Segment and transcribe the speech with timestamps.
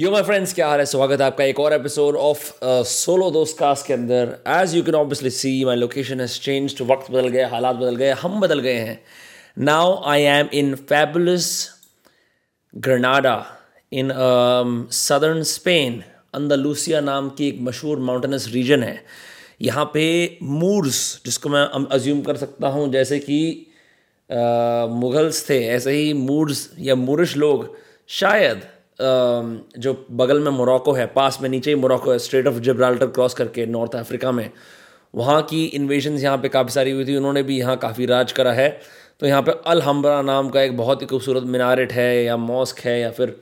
[0.00, 0.84] Yo my friends क्या हाल है?
[0.86, 2.42] स्वागत है आपका एक और episode of
[2.88, 4.28] solo Dost cast के अंदर.
[4.48, 8.10] As you can obviously see my location has changed वक्त बदल गए, हालात बदल गए,
[8.12, 8.98] हम बदल गए हैं.
[9.58, 11.50] Now I am in fabulous
[12.74, 13.44] Granada
[13.92, 14.12] in
[14.92, 16.02] southern Spain
[16.34, 18.96] Andalusia नाम की एक मशहूर माउंटेनस रीजन है.
[19.62, 20.08] यहाँ पे
[20.42, 23.66] मूर्स जिसको मैं अज्यूम कर सकता हूँ, जैसे कि
[24.96, 25.64] मुगल्स थे.
[25.68, 27.74] ऐसे ही मूर्स या मूरिश लोग
[28.08, 28.68] शायद
[29.00, 33.34] जो बगल में मोरक्को है, पास में नीचे ही मोरक्को है स्ट्रेट ऑफ़ जब्राल्टर क्रॉस
[33.34, 34.50] करके नॉर्थ अफ्रीका में।
[35.14, 38.52] वहाँ की इन्वेजन यहाँ पे काफ़ी सारी हुई थी, उन्होंने भी यहाँ काफ़ी राज करा
[38.52, 38.68] है।
[39.20, 43.00] तो यहाँ पे अलहम्बरा नाम का एक बहुत ही खूबसूरत मीनारेट है, या मॉस्क है,
[43.00, 43.36] या फिर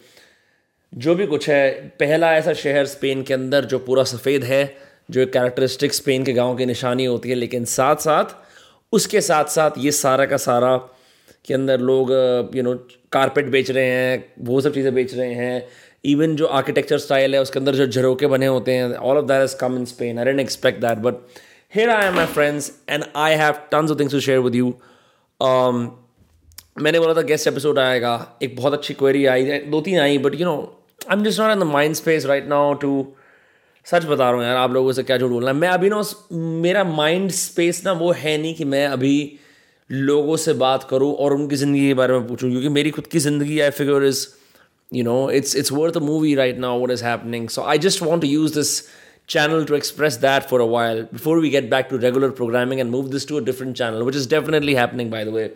[0.92, 4.76] जो भी कुछ है, पहला ऐसा शहर स्पेन के अंदर जो पूरा सफ़ेद है,
[5.10, 8.36] जो एक कैरेक्टरिस्टिक स्पेन के गाँव की निशानी होती है, लेकिन साथ साथ
[8.92, 10.76] उसके साथ साथ ये सारा का सारा
[11.44, 12.10] के अंदर लोग
[12.56, 12.74] यू नो
[13.12, 15.68] कारपेट बेच रहे हैं, वो सब चीज़ें बेच रहे हैं।
[16.04, 19.44] इवन जो आर्किटेक्चर स्टाइल है, उसके अंदर जो झरोके बने होते हैं all of that
[19.44, 21.14] is come in Spain I didn't expect that but
[21.72, 24.74] here I am my friends and I have tons of things to share with you
[26.76, 30.34] मैंने बोला था गेस्ट एपिसोड आएगा, एक बहुत अच्छी क्वेरी आई, दो तीन आई but
[30.34, 30.56] you know
[31.10, 33.06] I am just not in the mind space right now to
[33.86, 36.02] सच बता रहा हूँ यार, आप लोगों से क्या झूठ बोलना मैं अभी ना
[36.62, 39.14] मेरा माइंड स्पेस ना वो है नहीं कि मैं अभी
[39.90, 43.18] लोगों से बात करूँ और उनकी ज़िंदगी के बारे में पूछूँ, क्योंकि मेरी खुद की
[43.18, 44.26] ज़िंदगी I figure is
[44.92, 48.02] you know it's it's worth a movie right now what is happening so I just
[48.02, 48.80] want to use this
[49.28, 52.90] channel to express that for a while before we get back to regular programming and
[52.90, 55.50] move this to a different channel which is definitely happening by the way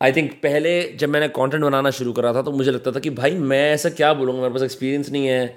[0.00, 3.10] I think पहले जब मैंने content बनाना शुरू करा था तो मुझे लगता था कि
[3.10, 4.40] भाई, मैं ऐसा क्या बोलूँगा?
[4.42, 5.56] मेरे पास एक्सपीरियंस नहीं है,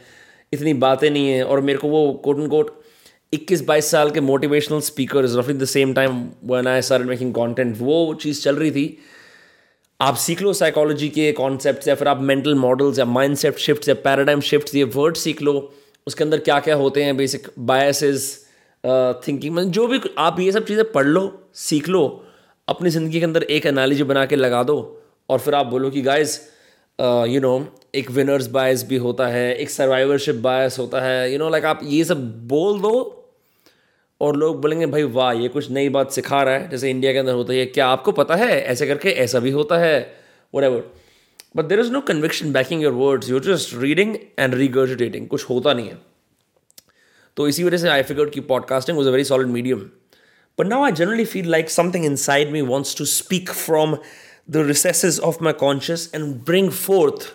[0.54, 2.70] इतनी बातें नहीं है, और मेरे को वो कोट एंड कोट
[3.34, 7.76] इक्कीस बाईस साल के motivational speaker is the same time one I start making content
[7.80, 8.98] वो चीज़ चल रही थी।
[10.00, 13.88] आप सीख लो साइकोलॉजी के कॉन्सेप्ट या फिर आप मेंटल मॉडल्स या माइंड सेट शिफ्ट
[13.90, 15.54] या पैराडाइम शिफ्ट ये वर्ड सीख लो।
[16.08, 18.30] उसके अंदर क्या क्या होते हैं बेसिक बायसेस
[19.28, 22.24] थिंकिंग मतलब जो भी आप ये सब चीज़ें पढ़ लो, सीख लो,
[22.68, 24.78] अपनी ज़िंदगी के अंदर एक एनालिजी बना के लगा दो
[25.30, 26.40] और फिर आप बोलो कि गाइज़
[27.30, 27.54] यू नो
[27.96, 31.80] एक विनर्स बायस भी होता है, एक सर्वाइवरशिप बायस होता है यू नो लाइक आप
[31.84, 33.24] ये सब बोल दो
[34.22, 37.20] और लोग बोलेंगे, भाई वाह, ये कुछ नई बात सिखा रहा है। जैसे इंडिया के
[37.20, 38.62] अंदर होता है क्या आपको पता है?
[38.62, 40.00] ऐसे करके ऐसा भी होता है
[40.54, 40.94] what
[41.56, 45.74] but there is no conviction backing your words you're just reading and regurgitating कुछ होता
[45.74, 45.98] नहीं है।
[47.38, 49.80] तो इसी वजह से आई फिगर की podcasting was a very solid medium
[50.60, 53.98] but now I generally feel like something inside me wants to speak from
[54.52, 57.28] the recess of my conscious and bring forth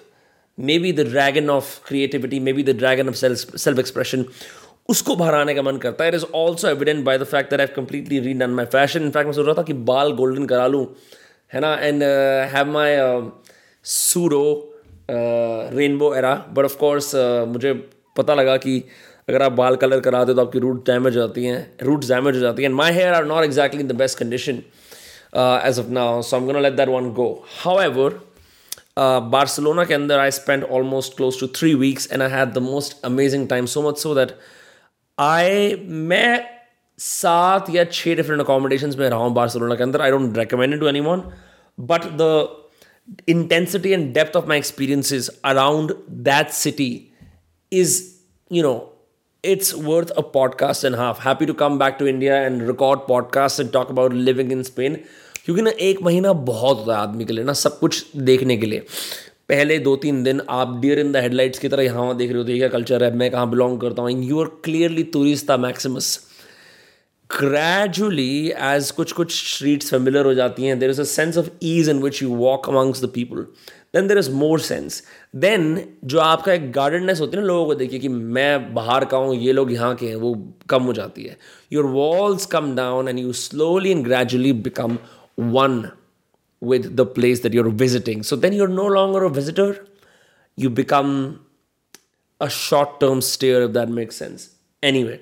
[0.79, 4.25] maybe the dragon of creativity maybe the dragon of self expression
[4.93, 7.61] उसको बाहर आने का मन करता है। It is also evident by the fact that
[7.61, 10.87] I completely redone my fashion in fact मैं सोच रहा था कि बाल गोल्डन करा लूँ,
[11.53, 11.75] है ना?
[11.77, 12.03] And
[12.55, 12.97] have my
[13.85, 14.45] sorrow
[15.11, 17.15] rainbow era but of course
[17.49, 17.73] मुझे
[18.17, 18.83] पता लगा कि
[19.29, 22.35] अगर आप बाल कलर कराते हो तो आपकी रूट डैमेज हो जाती हैं। रूट डैमेज
[22.35, 24.63] हो जाती हैं। My hair are not exactly in the best condition
[25.67, 27.29] as of now so am gonna let that one go
[27.81, 28.21] however
[29.33, 33.05] Barcelona के अंदर I spend almost close to three weeks and I had the most
[33.05, 34.35] amazing time so much so that
[35.23, 35.75] आए
[36.09, 36.45] मैं
[36.99, 40.89] सात या छः different accommodation में रहा हूँ बार्सिलोना के अंदर। I don't recommended to
[41.01, 41.23] anyone
[41.79, 42.29] but the
[43.29, 46.91] intensity and depth of my experiences around that city
[47.73, 48.01] is
[48.53, 48.75] you know
[49.45, 53.61] it's worth a podcast and half happy to come back to India and record podcast
[53.61, 54.99] and talk about living in Spain
[55.45, 58.67] क्योंकि ना, एक महीना बहुत होता है आदमी के लिए ना, सब कुछ देखने के
[58.67, 58.85] लिए।
[59.49, 62.39] पहले दो तीन दिन आप डियर इन द हेडलाइट्स की तरह यहाँ वहाँ देख रहे
[62.39, 66.19] होते क्या कल्चर है, मैं कहाँ बिलोंग करता हूँ। You are clearly tourist turista maximus
[67.31, 71.89] gradually as कुछ कुछ स्ट्रीट्स फेमिलर हो जाती हैं there is a sense of ease
[71.89, 73.47] in which you walk amongst the people
[73.95, 75.03] then there is more sense
[75.37, 79.17] then जो आपका एक गार्डननेस होती है ना लोगों को, देखिए कि मैं बाहर का
[79.17, 80.35] हूँ, ये लोग यहाँ के हैं, वो
[80.69, 81.37] कम हो जाती है।
[81.73, 84.99] Your walls come down and you slowly and gradually become
[85.39, 85.83] one
[86.71, 88.23] with the place that you're visiting.
[88.23, 89.71] So then you're no longer a visitor,
[90.59, 91.15] you become
[92.41, 94.49] a short term stayer, if that makes sense.
[94.83, 95.19] Anyway,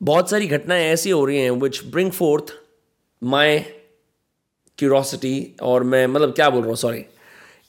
[0.00, 2.52] बहुत सारी घटनाएँ ऐसी हो रही हैं which bring forth
[3.22, 3.58] my
[4.78, 7.04] curiosity और मैं मतलब क्या बोल रहा हूँ सॉरी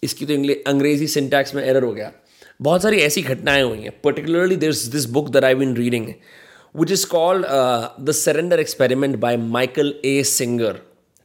[0.04, 2.12] इसकी तो इंग्लिश अंग्रेज़ी सिंटैक्स में एरर हो गया।
[2.62, 6.08] बहुत सारी ऐसी घटनाएँ हुई हैं। Particularly this this book that I been reading
[6.80, 7.46] which is called
[8.06, 10.82] the surrender experiment by Michael A Singer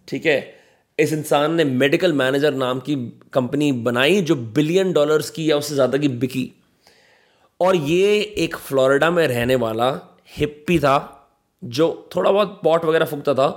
[0.08, 0.55] ठीक है?
[0.99, 2.94] इस इंसान ने मेडिकल मैनेजर नाम की
[3.32, 6.50] कंपनी बनाई जो बिलियन डॉलर्स की या उससे ज़्यादा की बिकी।
[7.61, 9.88] और ये एक फ्लोरिडा में रहने वाला
[10.37, 10.97] हिप्पी था,
[11.62, 13.49] जो थोड़ा बहुत पॉट वगैरह फूकता था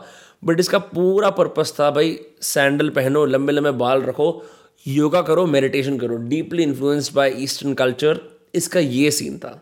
[0.43, 4.43] बट इसका पूरा पर्पस था, भाई सैंडल पहनो, लंबे लंबे बाल रखो
[4.85, 8.19] योगा करो मेडिटेशन करो। Deeply influenced by eastern culture
[8.55, 9.59] इसका ये सीन था।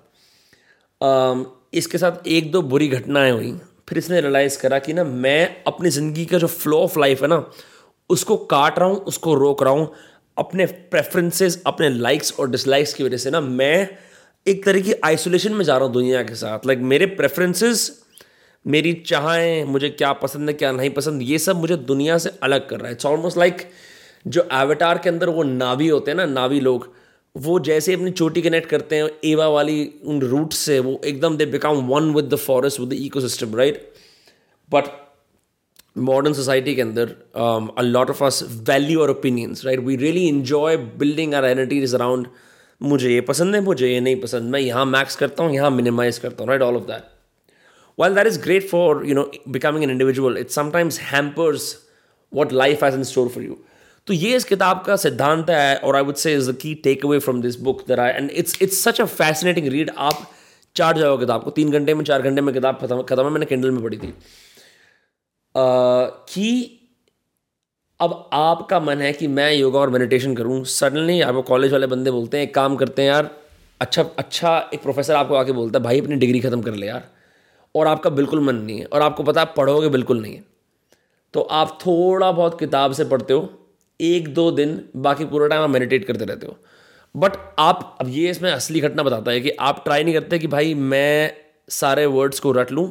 [1.74, 3.54] इसके साथ एक दो बुरी घटनाएँ हुई।
[3.92, 7.28] फिर इसने रियलाइज़ करा कि ना मैं अपनी ज़िंदगी का जो फ्लो ऑफ़ लाइफ है
[7.28, 7.44] ना,
[8.10, 9.92] उसको काट रहा हूँ, उसको रोक रहा हूँ,
[10.38, 13.90] अपने प्रेफरेंसेस अपने लाइक्स और डिसलाइक्स की वजह से ना मैं
[14.46, 17.92] एक तरह की आइसोलेशन में जा रहा हूँ दुनिया के साथ। लाइक मेरे प्रेफरेंसेस
[18.66, 22.68] मेरी चाहें, मुझे क्या पसंद है, क्या नहीं पसंद, ये सब मुझे दुनिया से अलग
[22.70, 23.70] कर रहा है। इट्स ऑलमोस्ट लाइक
[24.26, 26.92] जो एवेटार के अंदर वो नावी होते हैं ना, नावी लोग
[27.36, 31.46] वो जैसे अपनी चोटी कनेक्ट करते हैं एवा वाली उन रूट से वो एकदम they
[31.54, 33.94] become one with the forest with the eco system right
[34.72, 34.90] but
[36.10, 37.16] modern society के अंदर
[37.78, 42.28] a lot of us value और opinions right we really enjoy building our identities around
[42.82, 46.18] मुझे ये पसंद है, मुझे ये नहीं पसंद। मैं यहाँ मैक्स करता हूँ, यहाँ मिनिमाइज
[46.20, 47.10] करता हूँ right all of that
[47.98, 49.24] while that is great for, you know,
[49.56, 51.66] becoming an individual, it sometimes hampers
[52.32, 53.58] what life has in store for you.
[54.08, 57.06] तो ये इस किताब का सिद्धांत है, और I would say is the key take
[57.06, 60.28] away from this book there I and it's it's such a fascinating read आप
[60.76, 63.46] चार जाओ किताब को, तीन घंटे में, चार घंटे में किताब खत्म खत्म है, मैंने
[63.46, 64.14] किंडल में पढ़ी थी।
[65.56, 66.78] कि
[68.00, 72.12] अब आपका मन है कि मैं योगा और मेडिटेशन करूँ सडनली आपको कॉलेज वाले बंदे
[72.12, 73.30] बोलते हैं, एक काम करते हैं यार
[73.82, 77.08] अच्छा अच्छा एक प्रोफेसर आपको आके बोलता है, भाई अपनी डिग्री खत्म कर ले यार।
[77.76, 80.44] और आपका बिल्कुल मन नहीं है, और आपको पता है पढ़ोगे बिल्कुल नहीं है।
[81.34, 83.42] तो आप थोड़ा बहुत किताब से पढ़ते हो
[84.02, 86.58] एक दो दिन बाकी पूरा टाइम आप मेडिटेट करते रहते हो।
[87.16, 90.48] बट आप अब ये इसमें असली घटना बताता है कि आप ट्राई नहीं करते कि
[90.48, 91.34] भाई मैं
[91.70, 92.88] सारे वर्ड्स को रट लूँ।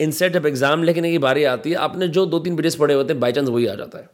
[0.00, 3.12] इनसेट जब एग्ज़ाम लिखने की बारी आती है आपने जो दो तीन पेजेस पढ़े होते
[3.12, 4.08] हैं बाई चांस वही आ जाता है।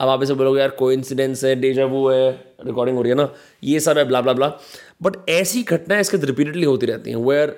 [0.00, 2.30] अब आप इसे बोलोगे यार कोई इंसिडेंस है डेजा वो है
[2.66, 3.28] रिकॉर्डिंग हो रही है ना
[3.64, 4.48] ये सब है ब्ला ब्ला ब्ला
[5.02, 7.54] बट ऐसी घटनाएँ इसके रिपीटेडली होती रहती हैं where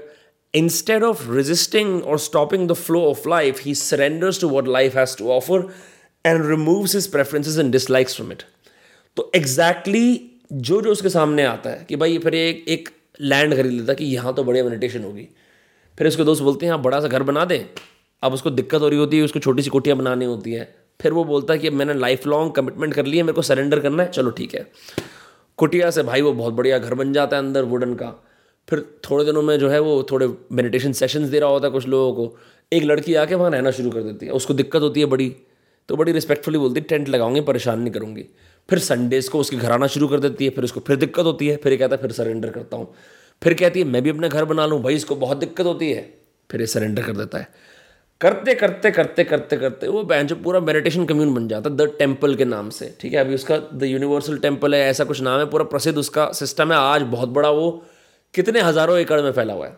[0.54, 5.14] instead of resisting or stopping the flow of life, he surrenders to what life has
[5.16, 5.56] to offer
[6.24, 8.44] and removes his preferences and dislikes from it.
[9.16, 12.88] तो एग्जैक्टली exactly जो जो उसके सामने आता है कि भाई ये फिर एक एक
[13.20, 15.28] लैंड खरीद लेता कि यहाँ तो बढ़िया मेडिटेशन होगी।
[15.98, 17.64] फिर उसके दोस्त बोलते हैं, आप बड़ा सा घर बना दें।
[18.22, 21.12] अब उसको दिक्कत हो रही होती है, उसको छोटी सी कोठियाँ बनानी होती है। फिर
[21.12, 24.02] वो बोलता है कि मैंने लाइफ लॉन्ग कमिटमेंट कर ली है, मेरे को सरेंडर करना
[24.02, 24.66] है, चलो ठीक है।
[25.58, 28.12] कुटिया से भाई वो बहुत बढ़िया घर बन जाता है अंदर वुडन का।
[28.68, 31.88] फिर थोड़े दिनों में जो है वो थोड़े मेडिटेशन सेशंस दे रहा होता है कुछ
[31.88, 32.38] लोगों को।
[32.72, 35.36] एक लड़की आके वहाँ रहना शुरू कर देती है, उसको दिक्कत होती है बड़ी।
[35.88, 38.24] तो बड़ी रिस्पेक्टफुली बोलती है टेंट लगाऊँगी, परेशान नहीं करूँगी।
[38.68, 41.48] फिर संडेज़ को उसके घर आना शुरू कर देती है, फिर उसको फिर दिक्कत होती
[41.48, 42.94] है, फिर ये कहता है, फिर सरेंडर करता हूँ।
[43.42, 46.14] फिर कहती है, मैं भी अपना घर बना लूँ, भाई, इसको बहुत दिक्कत होती है।
[46.50, 47.48] फिर ये सरेंडर कर देता है।
[48.20, 51.90] करते करते करते करते करते वो बैंक जो पूरा मेडिटेशन कम्यून बन जाता है द
[51.98, 53.20] टेंपल के नाम से, ठीक है?
[53.20, 56.78] अभी उसका द यूनिवर्सल टेंपल है, ऐसा कुछ नाम है, पूरा प्रसिद्ध उसका सिस्टम है,
[56.78, 57.84] आज बहुत बड़ा वो,
[58.34, 59.76] कितने हज़ारों एकड़ में फैला हुआ है।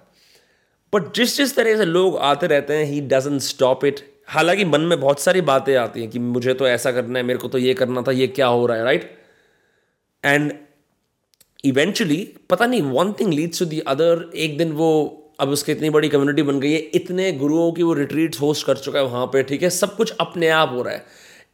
[0.93, 4.81] बट जिस जिस तरह से लोग आते रहते हैं ही डजन स्टॉप इट हालाँकि मन
[4.81, 7.59] में बहुत सारी बातें आती हैं कि मुझे तो ऐसा करना है, मेरे को तो
[7.59, 9.11] ये करना था, ये क्या हो रहा है राइट
[10.25, 10.53] एंड
[11.65, 12.17] इवेंचुअली
[12.51, 16.09] पता नहीं one thing leads to the other एक दिन वो, अब उसकी इतनी बड़ी
[16.09, 19.43] कम्युनिटी बन गई है, इतने गुरुओं की वो रिट्रीट्स होस्ट कर चुका है वहाँ पे,
[19.43, 19.71] ठीक है?
[19.71, 21.05] सब कुछ अपने आप हो रहा है।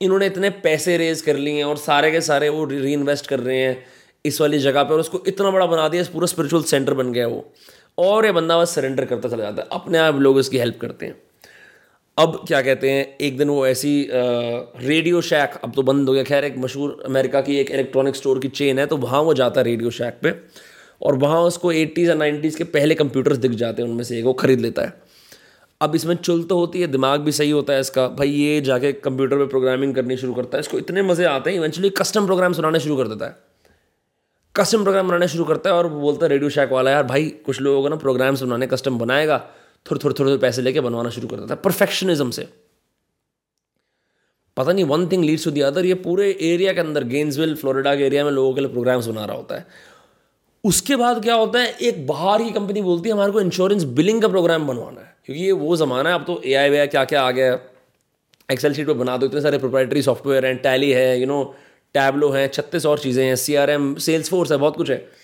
[0.01, 3.41] इन्होंने इतने पैसे रेज कर लिए हैं और सारे के सारे वो री इन्वेस्ट कर
[3.41, 3.85] रहे हैं
[4.25, 7.27] इस वाली जगह पे और उसको इतना बड़ा बना दिया पूरा स्पिरिचुअल सेंटर बन गया
[7.27, 7.53] वो।
[7.99, 11.07] और ये बंदा बस सरेंडर करता चला जाता है, अपने आप लोग इसकी हेल्प करते
[11.07, 11.21] हैं।
[12.19, 16.23] अब क्या कहते हैं, एक दिन वो ऐसी रेडियो शैक अब तो बंद हो गया।
[16.25, 19.61] खैर, एक मशहूर अमेरिका की एक इलेक्ट्रॉनिक स्टोर की चेन है तो वहाँ वो जाता
[19.61, 20.35] है रेडियो शैक पे।
[21.03, 24.25] और वहाँ उसको एट्टीज़ या नाइन्टीज़ के पहले कंप्यूटर्स दिख जाते हैं, उनमें से एक
[24.25, 24.93] वो खरीद लेता है।
[25.81, 28.93] अब इसमें चुल तो होती है, दिमाग भी सही होता है इसका। भाई, ये जाके
[28.93, 32.53] कंप्यूटर पे प्रोग्रामिंग करनी शुरू करता है। इसको इतने मज़े आते हैं इवेंचुअली कस्टम प्रोग्राम
[32.53, 33.37] सुनाने शुरू कर देता है।
[34.55, 37.61] कस्टम प्रोग्राम बनाने शुरू करता है और बोलता है रेडियो शैक वाला, यार भाई, कुछ
[37.61, 39.45] लोगों को ना प्रोग्राम्स बनाने कस्टम बनाएगा।
[39.87, 42.49] थोड़े थोड़े थोड़े थोड़े पैसे लेके बनवाना शुरू करता है परफेक्शनिज्म से।
[44.57, 47.95] पता नहीं one thing leads to the other ये पूरे एरिया के अंदर गेंसविल फ्लोरिडा
[47.97, 49.67] के एरिया में लोगों के लिए प्रोग्राम्स बना रहा होता है।
[50.65, 54.21] उसके बाद क्या होता है, एक बाहर की कंपनी बोलती है, हमारे को इंश्योरेंस बिलिंग
[54.23, 57.05] का प्रोग्राम बनवाना है। क्योंकि ये वो ज़माना है, अब तो ए आई वे क्या
[57.05, 57.61] क्या आ गया है।
[58.49, 61.43] एक्सेल शीट पर बना दो, इतने सारे प्रोप्राइटरी सॉफ्टवेयर हैं टैली है यू नो
[61.95, 65.22] टैबलो है, छत्तीस और चीज़ें हैं C R M Salesforce है, बहुत कुछ है।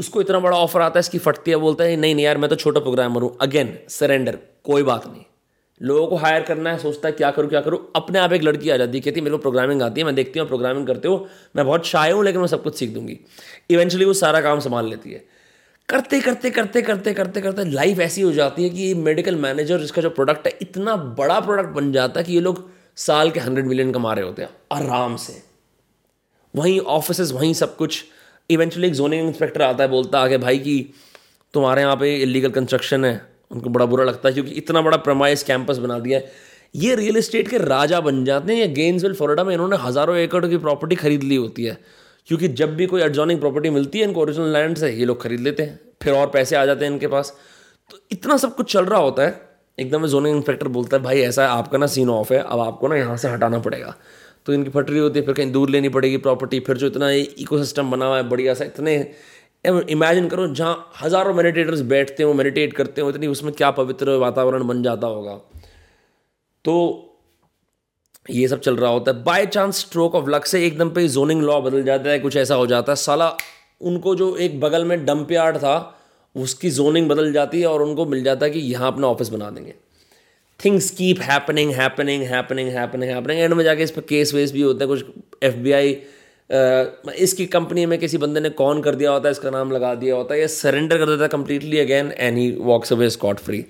[0.00, 2.50] उसको इतना बड़ा ऑफ़र आता है, इसकी फटती है, बोलता है, नहीं नहीं यार, मैं
[2.50, 5.24] तो छोटा प्रोग्रामर हूँ अगेन सरेंडर कोई बात नहीं।
[5.80, 7.78] लोगों को हायर करना है, सोचता है, क्या करूँ क्या करूँ?
[7.96, 10.38] अपने आप एक लड़की आ जाती है, कहती मेरे को प्रोग्रामिंग आती है, मैं देखती
[10.38, 11.26] हूँ प्रोग्रामिंग करते हो,
[11.56, 13.18] मैं बहुत शाय हूँ, लेकिन मैं सब कुछ सीख दूँगी।
[13.70, 15.24] इवेंचुअली वो सारा काम संभाल लेती है।
[15.88, 20.02] करते करते करते करते करते करते लाइफ ऐसी हो जाती है कि मेडिकल मैनेजर जिसका
[20.02, 23.66] जो प्रोडक्ट है, इतना बड़ा प्रोडक्ट बन जाता है कि ये लोग साल के हंड्रेड
[23.66, 25.42] मिलियन कमा रहे होते हैं, आराम से।
[26.54, 28.04] वहीं ऑफ़िस वहीं सब कुछ
[28.50, 30.92] इवेंचुअली एक जोनिंग इंस्पेक्टर आता है, बोलता आगे भाई कि
[31.54, 33.20] तुम्हारे यहाँ पे इलीगल कंस्ट्रक्शन है।
[33.52, 36.32] उनको बड़ा बुरा लगता है क्योंकि इतना बड़ा प्रमाइस कैंपस बना दिया है।
[36.74, 40.46] ये रियल इस्टेट के राजा बन जाते हैं। या गेन्सविल फ्लोरिडा में इन्होंने हज़ारों एकड़
[40.46, 41.76] की प्रॉपर्टी खरीद ली होती है।
[42.28, 45.40] क्योंकि जब भी कोई एडजॉनिंग प्रॉपर्टी मिलती है, इनको ओरिजिनल लैंड से ये लोग खरीद
[45.40, 47.34] लेते हैं। फिर और पैसे आ जाते हैं इनके पास।
[47.90, 49.40] तो इतना सब कुछ चल रहा होता है।
[49.78, 52.88] एकदम जोनिंग इंस्पेक्टर बोलता है, भाई ऐसा है, आपका ना सीन ऑफ़ है। अब आपको
[52.88, 53.94] ना यहाँ से हटाना पड़ेगा।
[54.46, 57.58] तो इनकी फटरी होती है, फिर कहीं दूर लेनी पड़ेगी प्रॉपर्टी फिर जो इतना इको
[57.58, 58.94] सिस्टम बना हुआ है, बढ़िया सा, इतने
[59.64, 64.66] इमेजिन करो जहाँ हज़ारों मेडिटेटर्स बैठते हो मेडिटेट करते हो, इतनी उसमें क्या पवित्र वातावरण
[64.66, 65.34] बन जाता होगा।
[66.64, 67.06] तो
[68.30, 71.42] ये सब चल रहा होता है। By chance stroke of luck से एकदम पे जोनिंग
[71.42, 73.32] लॉ बदल जाता है, कुछ ऐसा हो जाता है। साला,
[73.80, 75.76] उनको जो एक बगल में डंप यार्ड था,
[76.34, 79.50] उसकी जोनिंग बदल जाती है और उनको मिल जाता है कि यहाँ अपना ऑफ़िस बना
[79.50, 79.74] देंगे।
[80.64, 84.62] Things keep happening happening happening happening happening end में जाके इस पर केस वेस भी
[84.62, 85.98] होते हैं, कुछ एफ़ बी आई
[87.18, 90.14] इसकी कंपनी में किसी बंदे ने कौन कर दिया होता है, इसका नाम लगा दिया
[90.14, 93.64] होता है, या सरेंडर कर देता है कंप्लीटली अगेन ही वॉक्स अवे स्कॉट फ्री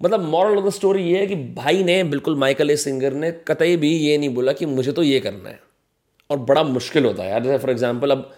[0.00, 3.30] मतलब मॉरल ऑफ़ द स्टोरी ये है कि भाई ने, बिल्कुल माइकल ए सिंगर ने
[3.48, 5.58] कतई भी ये नहीं बोला कि मुझे तो ये करना है।
[6.30, 8.30] और बड़ा मुश्किल होता है यार, जैसे फॉर एग्ज़ाम्पल अब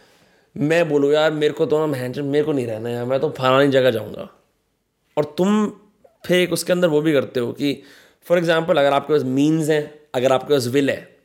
[0.56, 3.68] मैं बोलूँ, यार मेरे को तो ना मेरे को नहीं रहना है मैं तो फलानी
[3.70, 4.28] जगह जाऊँगा।
[5.16, 5.72] और तुम
[6.26, 7.72] फिर एक उसके अंदर वो भी करते हो कि
[8.26, 9.82] फॉर एग्ज़ाम्पल अगर आपके पास मीन्स हैं,
[10.14, 11.16] अगर आपके पास विल है,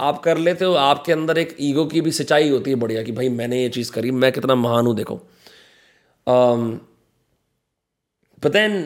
[0.00, 3.12] आप कर लेते हो, आपके अंदर एक ईगो की भी सिंचाई होती है बढ़िया कि
[3.12, 5.16] भाई मैंने ये चीज़ करी, मैं कितना महान हूँ, देखो।
[8.42, 8.80] पता है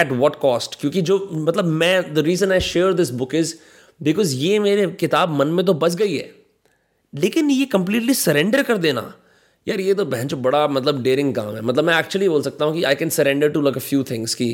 [0.00, 3.54] एट वॉट कॉस्ट क्योंकि जो मतलब मैं the reason I share this book is
[4.00, 6.30] because ये मेरे किताब मन में तो बच गई है।
[7.12, 9.02] लेकिन ये कंप्लीटली सरेंडर कर देना।
[9.66, 12.64] यार, ये तो बहन जो बड़ा मतलब डेयरिंग काम है। मतलब मैं एक्चुअली बोल सकता
[12.64, 14.48] हूँ कि I can surrender to luck a few things की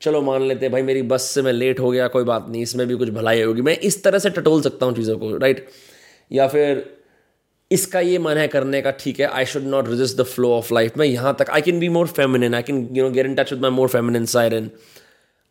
[0.00, 2.62] चलो मान लेते हैं, भाई मेरी बस से मैं लेट हो गया, कोई बात नहीं,
[2.62, 5.68] इसमें भी कुछ भलाई होगी। मैं इस तरह से टटोल सकता हूँ चीज़ों को राइट
[6.30, 6.84] या फिर
[7.70, 10.72] इसका ये मन है करने का, ठीक है I should not resist the flow of
[10.74, 13.34] life में यहाँ तक I can be more feminine I can you know get in
[13.34, 14.70] touch with my more feminine side and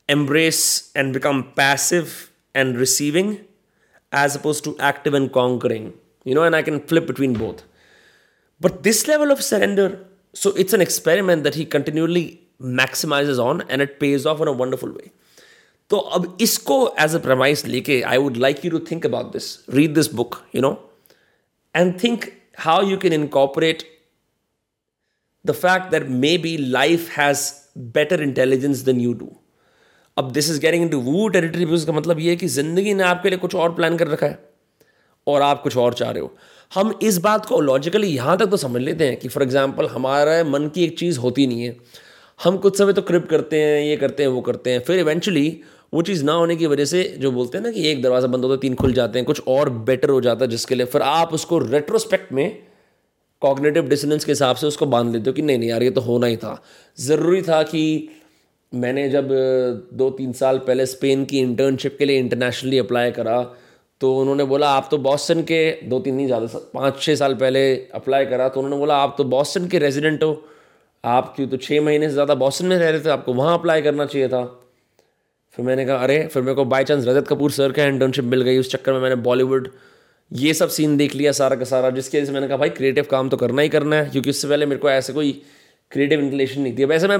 [0.09, 0.59] embrace
[0.97, 2.07] and become passive
[2.55, 3.35] and receiving
[4.11, 5.91] as opposed to active and conquering
[6.25, 7.63] you know and I can flip between both
[8.61, 9.97] but this level of surrender
[10.35, 12.27] so it's an experiment that he continuously
[12.61, 15.09] maximizes on and it pays off in a wonderful way.
[15.89, 19.45] तो अब इसको as a promise लेके I would like you to think about this
[19.73, 20.71] read this book you know
[21.75, 22.27] and
[22.59, 23.83] how you can can incorporate
[25.45, 27.43] the fact that maybe life has
[27.95, 29.27] better intelligence than you do.
[30.17, 33.03] अब this is getting in to woo territory का मतलब ये है कि ज़िंदगी ने
[33.03, 34.39] आपके लिए कुछ और प्लान कर रखा है
[35.27, 36.35] और आप कुछ और चाह रहे हो।
[36.73, 40.43] हम इस बात को लॉजिकली यहाँ तक तो समझ लेते हैं कि फॉर एग्ज़ाम्पल हमारा
[40.43, 41.77] मन की एक चीज़ होती नहीं है।
[42.39, 45.61] हम कुछ समय तो क्रिप करते हैं, ये करते हैं, वो करते हैं, फिर इवेंचुअली
[45.93, 48.43] वो चीज़ ना होने की वजह से जो बोलते हैं ना कि एक दरवाज़ा बंद
[48.43, 51.01] होता है, तीन खुल जाते हैं, कुछ और बेटर हो जाता है जिसके लिए, फिर
[51.01, 52.57] आप उसको रेट्रोस्पेक्ट में
[53.41, 56.01] कॉग्नेटिव डिसनेंस के हिसाब से उसको बाँध लेते हो कि नहीं नहीं यार, ये तो
[56.01, 56.61] होना ही था।
[56.97, 58.09] ज़रूरी था कि
[58.73, 59.27] मैंने जब
[59.93, 63.41] दो तीन साल पहले स्पेन की इंटर्नशिप के लिए इंटरनेशनली अप्लाई करा
[64.01, 67.75] तो उन्होंने बोला, आप तो बॉस्टन के, दो तीन नहीं, ज़्यादा पाँच छः साल पहले
[67.95, 70.31] अप्लाई करा तो उन्होंने बोला, आप तो बॉस्टन के रेजिडेंट हो
[71.03, 73.81] आप क्यों तो छः महीने से ज़्यादा बॉस्टन में रह रहे थे आपको वहाँ अप्लाई
[73.81, 74.43] करना चाहिए था।
[75.57, 78.41] फिर मैंने कहा अरे फिर मेरे को by chance Rajat Kapoor sir का इंटर्नशिप मिल
[78.41, 79.69] गई उस चक्कर में मैंने बॉलीवुड
[80.31, 83.07] ये सब सीन देख लिया सारा का सारा जिसकी वजह से मैंने कहा भाई क्रिएटिव
[83.11, 85.31] काम तो करना ही करना है क्योंकि उससे पहले मेरे को ऐसे कोई
[85.91, 87.17] क्रिएटिव इंक्लेशन नहीं थी। वैसे मैं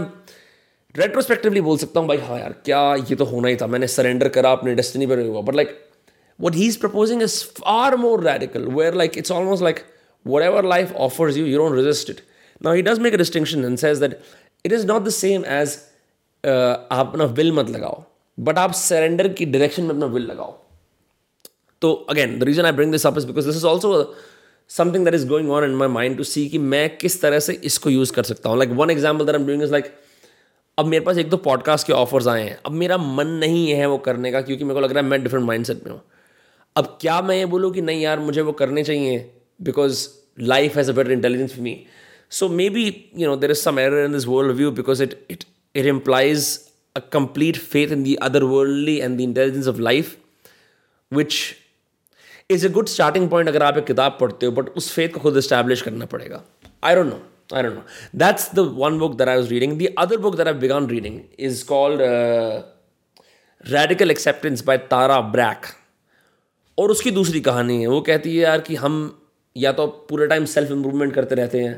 [0.96, 4.30] रेट्रोस्पेक्टिवली बोल सकता हूँ भाई हाँ यार क्या ये तो होना ही था मैंने सरेंडर
[4.30, 5.78] करा अपने डेस्टिनी पर हुआ। But like
[6.40, 9.80] what he's proposing is far more radical, where like it's almost like
[10.26, 12.22] whatever life offers you, you don't resist it.
[12.62, 14.16] Now he does make a distinction and says that
[14.66, 15.76] it is not the same as
[16.44, 18.04] uh, आप अपना will मत लगाओ
[18.38, 20.52] but आप surrender की direction में अपना will लगाओ.
[21.82, 24.16] तो again the reason I bring this up is because this is also
[24.70, 27.54] something that is going on in my mind to see कि मैं किस तरह से
[27.64, 28.58] इसको यूज़ कर सकता हूँ.
[28.58, 29.94] Like one example that am doing is like
[30.78, 32.60] अब मेरे पास एक दो पॉडकास्ट के ऑफर्स आए हैं.
[32.66, 35.24] अब मेरा मन नहीं है वो करने का क्योंकि मेरे को लग रहा है मैं
[35.24, 36.02] डिफरेंट माइंड सेट में हूँ.
[36.76, 39.30] अब क्या मैं ये बोलूँ कि नहीं यार मुझे वो करने चाहिए
[39.62, 40.08] because
[40.40, 41.74] life has a better intelligence for me
[42.32, 45.44] you know there is some error in this world view because it it
[45.76, 45.86] it
[46.96, 50.18] a complete faith in the otherworldly and the intelligence of life,
[51.12, 51.58] which
[52.50, 55.20] is a good starting point अगर आप एक किताब पढ़ते हो but उस faith को
[55.20, 56.44] खुद establish करना पड़ेगा
[56.84, 57.20] I don't know
[57.52, 57.84] don't know.
[58.14, 59.72] That's the one book that I was reading.
[59.78, 62.62] The other book that I've begun reading is called uh,
[63.66, 65.70] Radical Acceptance by Tara Brach.
[66.78, 69.00] और उसकी दूसरी कहानी है वो कहती है यार कि हम
[69.56, 71.74] या तो पूरे टाइम सेल्फ इम्प्रूवमेंट करते रहते हैं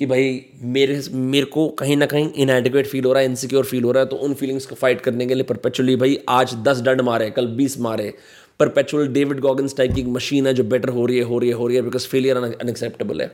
[0.00, 3.84] कि भाई मेरे मेरे को कहीं ना कहीं इनएडिक्वेट फील हो रहा है इनसिक्योर फील
[3.84, 6.80] हो रहा है तो उन फीलिंग्स को फाइट करने के लिए परपेचुअली भाई आज दस
[6.80, 8.12] डंड मारे, कल बीस मारे।
[8.60, 11.54] परपेचुअल डेविड गॉगन्स टाइप की मशीन है जो बेटर हो रही है, हो रही है,
[11.54, 13.30] हो रही है बिकॉज़ फेलियर अनएक्सेप्टेबल है।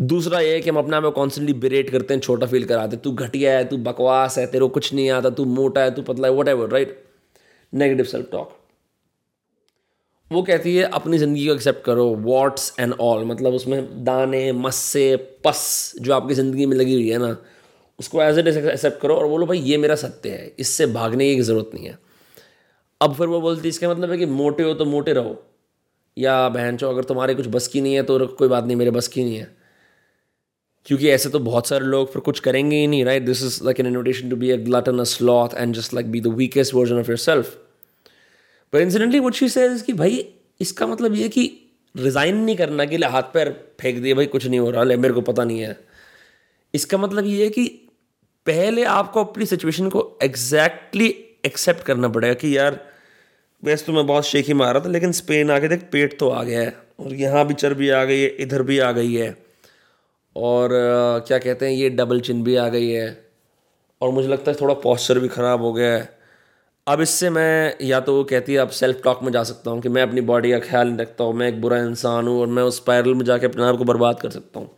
[0.00, 2.96] दूसरा ये है कि हम अपने आप में कॉन्स्टेंटली बिरेट करते हैं, छोटा फील कराते
[2.96, 5.94] हैं, तू घटिया है, तू बकवास है, तेरे को कुछ नहीं आता, तू मोटा है,
[5.94, 6.98] तू पतला है whatever right
[7.74, 8.59] negative self talk
[10.30, 15.16] वो कहती है, अपनी ज़िंदगी को एक्सेप्ट करो वॉट्स एंड ऑल मतलब उसमें दाने, मस्से,
[15.44, 17.36] पस जो आपकी ज़िंदगी में लगी हुई है ना,
[17.98, 21.40] उसको एज इट एक्सेप्ट करो और बोलो, भाई, ये मेरा सत्य है, इससे भागने की
[21.42, 21.98] ज़रूरत नहीं है।
[23.00, 25.36] अब फिर वो बोलती है, इसका मतलब है कि मोटे हो तो मोटे रहो,
[26.16, 28.90] या बहन चो, अगर तुम्हारे कुछ बस की नहीं है तो कोई बात नहीं, मेरे
[28.90, 29.50] बस की नहीं है।
[30.86, 33.80] क्योंकि ऐसे तो बहुत सारे लोग फिर कुछ करेंगे ही नहीं right this is like
[33.80, 36.98] an invitation to be a glutton a sloth and just like be the weakest version
[37.00, 37.56] of yourself
[38.72, 40.24] पर इंसिडेंटली वट शी सेज कि भाई,
[40.60, 41.50] इसका मतलब ये कि
[41.94, 43.48] रिज़ाइन नहीं करना कि हाथ पैर
[43.80, 45.78] फेंक दिए, भाई कुछ नहीं हो रहा, ले मेरे को पता नहीं है।
[46.74, 47.66] इसका मतलब ये है कि
[48.46, 52.78] पहले आपको अपनी सिचुएशन को एग्जैक्टली exactly एक्सेप्ट करना पड़ेगा कि यार,
[53.62, 56.42] वैसे तो मैं बहुत शेखी मार रहा था, लेकिन स्पेन आके देख, पेट तो आ
[56.42, 59.36] गया है, और यहाँ भी चर्बी आ गई है, इधर भी आ गई है,
[60.36, 60.70] और
[61.26, 63.24] क्या कहते हैं, ये डबल चिन भी आ गई है,
[64.00, 66.19] और मुझे लगता है थोड़ा पॉस्चर भी ख़राब हो गया है।
[66.90, 69.80] अब इससे मैं या तो वो कहती है, अब सेल्फ टॉक में जा सकता हूँ
[69.80, 72.46] कि मैं अपनी बॉडी का ख्याल नहीं रखता हूँ, मैं एक बुरा इंसान हूँ और
[72.46, 74.70] मैं उस पैरल में जाके अपने आप को बर्बाद कर सकता हूँ।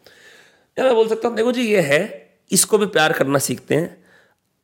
[0.79, 4.05] या मैं बोल सकता हूँ, देखो जी, ये है, इसको भी प्यार करना सीखते हैं।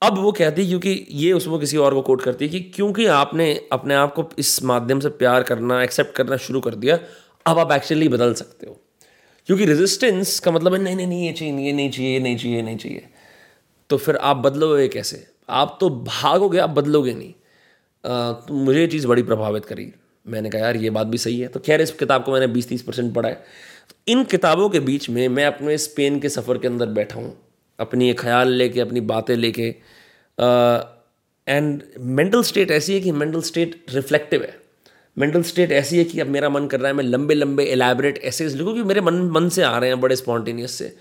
[0.02, 3.07] अब वो कहती है, क्योंकि ये उसमें किसी और को कोट करती है कि क्योंकि
[3.07, 6.99] आपने अपने आप को इस माध्यम से प्यार करना एक्सेप्ट करना शुरू कर दिया,
[7.47, 8.81] अब आप एक्चुअली बदल सकते हो।
[9.47, 12.37] क्योंकि रेजिस्टेंस का मतलब है, नहीं नहीं नहीं, ये चाहिए, नहीं, ये नहीं चाहिए नहीं
[12.37, 13.09] चाहिए नहीं चाहिए।
[13.90, 15.26] तो फिर आप बदलोगे कैसे?
[15.49, 17.35] आप तो भागोगे, आप बदलोगे नहीं।
[18.05, 19.93] तो मुझे ये चीज़ बड़ी प्रभावित करी।
[20.26, 22.69] मैंने कहा, यार, ये बात भी सही है। तो खैर, इस किताब को मैंने बीस
[22.69, 23.35] तीस परसेंट पढ़ा है।
[23.88, 27.37] तो इन किताबों के बीच में मैं अपने स्पेन के सफ़र के अंदर बैठा हूँ।
[27.78, 29.69] अपनी ख्याल लेके, अपनी बातें लेके।
[31.47, 34.57] एंड मेंटल स्टेट ऐसी है कि मेंटल स्टेट रिफ्लेक्टिव है।
[35.17, 38.19] मेंटल स्टेट ऐसी है कि अब मेरा मन कर रहा है, मैं लंबे लंबे एलैबरेट
[38.25, 40.93] ऐसे लिखूँ कि मेरे मन मन से आ रहे हैं बड़े स्पॉन्टेनियस से।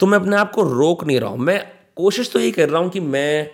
[0.00, 1.60] तो मैं अपने आप को रोक नहीं रहा हूँ। मैं
[1.96, 3.50] कोशिश तो यही कर रहा हूँ कि मैं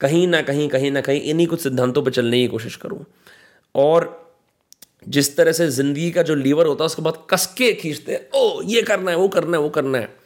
[0.00, 3.04] कहीं ना कहीं कहीं ना कहीं इन्हीं कुछ सिद्धांतों पर चलने की कोशिश करूँ।
[3.74, 4.32] और
[5.08, 8.62] जिस तरह से ज़िंदगी का जो लीवर होता है, उसके बाद कसके खींचते हैं, ओ,
[8.62, 10.16] ये करना है, वो करना है, वो करना है।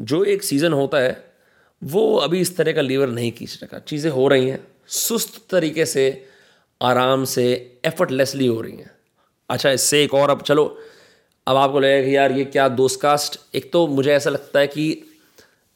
[0.00, 1.32] जो एक सीज़न होता है,
[1.84, 5.86] वो अभी इस तरह का लीवर नहीं खींच रखा। चीज़ें हो रही हैं, सुस्त तरीके
[5.86, 6.26] से,
[6.82, 8.90] आराम से एफर्टलेसली हो रही हैं।
[9.50, 10.78] अच्छा इससे एक और अब चलो,
[11.46, 15.02] अब आपको लगेगा कि यार ये क्या दोस्तकास्ट एक तो मुझे ऐसा लगता है कि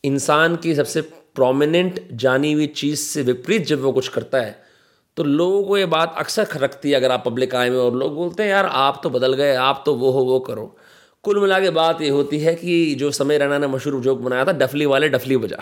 [0.05, 1.01] इंसान की सबसे
[1.35, 4.71] प्रोमिनेंट जानी हुई चीज़ से विपरीत जब वो कुछ करता है
[5.17, 8.15] तो लोगों को ये बात अक्सर खरकती है अगर आप पब्लिक आए में और लोग
[8.15, 10.77] बोलते हैं, यार, आप तो बदल गए, आप तो वो हो, वो करो।
[11.23, 14.45] कुल मिला के बात ये होती है कि जो समय रैना ने मशहूर जोक बनाया
[14.45, 15.57] था, डफली वाले डफली बजा।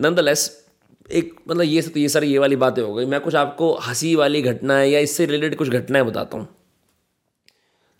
[0.00, 0.66] नंदलेस
[1.12, 4.42] एक मतलब ये ये सारी, ये वाली बातें हो गई। मैं कुछ आपको हँसी वाली
[4.42, 6.48] घटनाएँ या इससे रिलेटेड कुछ घटनाएँ बताता हूँ।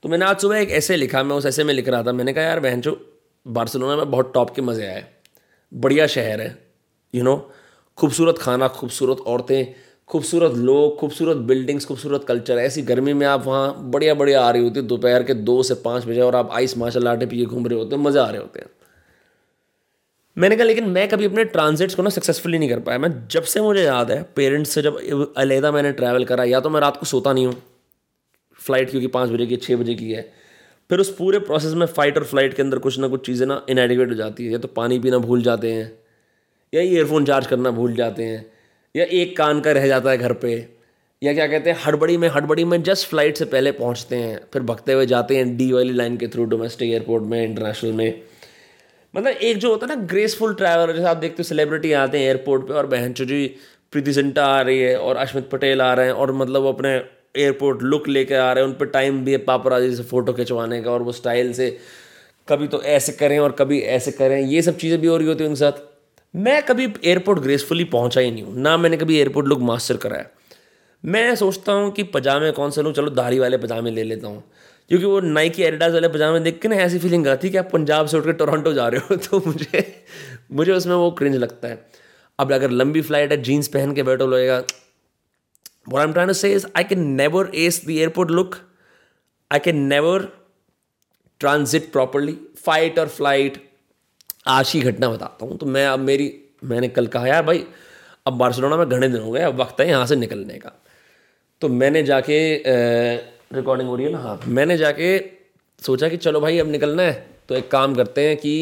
[0.03, 2.33] तो मैंने आज सुबह एक ऐसे लिखा, मैं उस ऐसे में लिख रहा था। मैंने
[2.33, 2.83] कहा, यार, बहन
[3.49, 5.22] बार्सिलोना में बहुत टॉप के मज़े आए।
[5.73, 6.57] बढ़िया शहर है
[7.15, 7.37] यू नो
[7.99, 9.75] खूबसूरत खाना, खूबसूरत औरतें,
[10.11, 14.63] खूबसूरत लोग, खूबसूरत बिल्डिंग्स खूबसूरत कल्चर ऐसी गर्मी में आप वहाँ बढ़िया बढ़िया आ रही
[14.63, 17.67] होती है। दोपहर के दो से पाँच बजे और आप आइस माशा लाटे पिए घूम
[17.67, 18.69] रहे होते हैं, मज़े आ रहे होते हैं।
[20.37, 23.43] मैंने कहा, लेकिन मैं कभी अपने ट्रांजिट्स को ना सक्सेसफुली नहीं कर पाया। मैं जब
[23.43, 26.97] से मुझे याद है पेरेंट्स से जब अलहदा मैंने ट्रैवल करा, या तो मैं रात
[26.97, 27.55] को सोता नहीं हूँ।
[28.59, 30.42] फ़्लाइट क्योंकि पाँच बजे की छः बजे की है।
[30.91, 33.61] फिर उस पूरे प्रोसेस में फ़ाइट और फ़्लाइट के अंदर कुछ ना कुछ चीज़ें ना
[33.71, 35.93] इनएडिकेट हो जाती है। या तो पानी पीना भूल जाते हैं,
[36.73, 38.45] या ईयरफोन चार्ज करना भूल जाते हैं,
[38.95, 40.55] या एक कान का रह जाता है घर पे,
[41.23, 44.63] या क्या कहते हैं, हड़बड़ी में हड़बड़ी में जस्ट फ़्लाइट से पहले पहुँचते हैं, फिर
[44.65, 48.23] भगते हुए जाते हैं डी वाली लाइन के थ्रू डोमेस्टिक एयरपोर्ट में इंटरनेशनल में।
[49.15, 52.27] मतलब एक जो होता है ना ग्रेसफुल ट्रैवलर जैसे आप देखते हो सेलिब्रिटी आते हैं
[52.27, 53.47] एयरपोर्ट पे और बहन जी
[53.93, 56.99] प्रीति जिंटा आ रही है और अश्मित पटेल आ रहे हैं और मतलब वो अपने
[57.35, 60.81] एयरपोर्ट लुक लेके आ रहे हैं, उन पर टाइम भी है पापराजी से फ़ोटो खिंचवाने
[60.83, 61.77] का और वो स्टाइल से
[62.49, 65.45] कभी तो ऐसे करें और कभी ऐसे करें। ये सब चीज़ें भी हो रही होती
[65.45, 65.81] हैं उनके साथ।
[66.35, 70.27] मैं कभी एयरपोर्ट ग्रेसफुली पहुँचा ही नहीं हूँ, ना मैंने कभी एयरपोर्ट लुक मास्टर कराया
[71.05, 74.43] मैं सोचता हूँ कि पजामे कौन से लूँ, चलो दाढ़ी वाले पजामे ले लेता हूँ।
[74.91, 77.71] क्योंकि वो नाइकी एडिडास वाले पजामे देख के ना ऐसी फीलिंग आती है कि आप
[77.73, 79.85] पंजाब से उठ कर टोरंटो जा रहे हो तो मुझे
[80.53, 81.85] मुझे उसमें वो क्रिंज लगता है।
[82.39, 84.61] अब अगर लंबी फ़्लाइट है जीन्स पहन के बैठो लोएगा
[85.87, 88.63] What I'm trying to say is, I can never ace the airport look.
[89.51, 90.31] I can never
[91.41, 92.39] transit properly.
[92.57, 93.59] Fight or flight.
[94.49, 96.25] आज ही घटना बताता हूँ तो मैं अब मेरी
[96.71, 97.65] मैंने कल कहा यार भाई
[98.27, 100.73] अब बार्सिलोना में घने दिन हो गए अब वक्त है यहाँ से निकलने का
[101.63, 102.39] तो मैंने जाके
[103.57, 105.19] रिकॉर्डिंग हो रही है ना हाँ मैंने जाके
[105.83, 107.13] सोचा कि चलो भाई अब निकलना है
[107.49, 108.55] तो एक काम करते हैं कि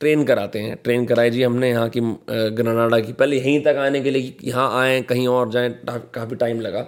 [0.00, 4.00] ट्रेन कराते हैं। ट्रेन कराई जी हमने यहाँ की ग्रनाडा की। पहले यहीं तक आने
[4.00, 6.86] के लिए यहाँ आएँ, कहीं और जाएँ काफ़ी टाइम लगा।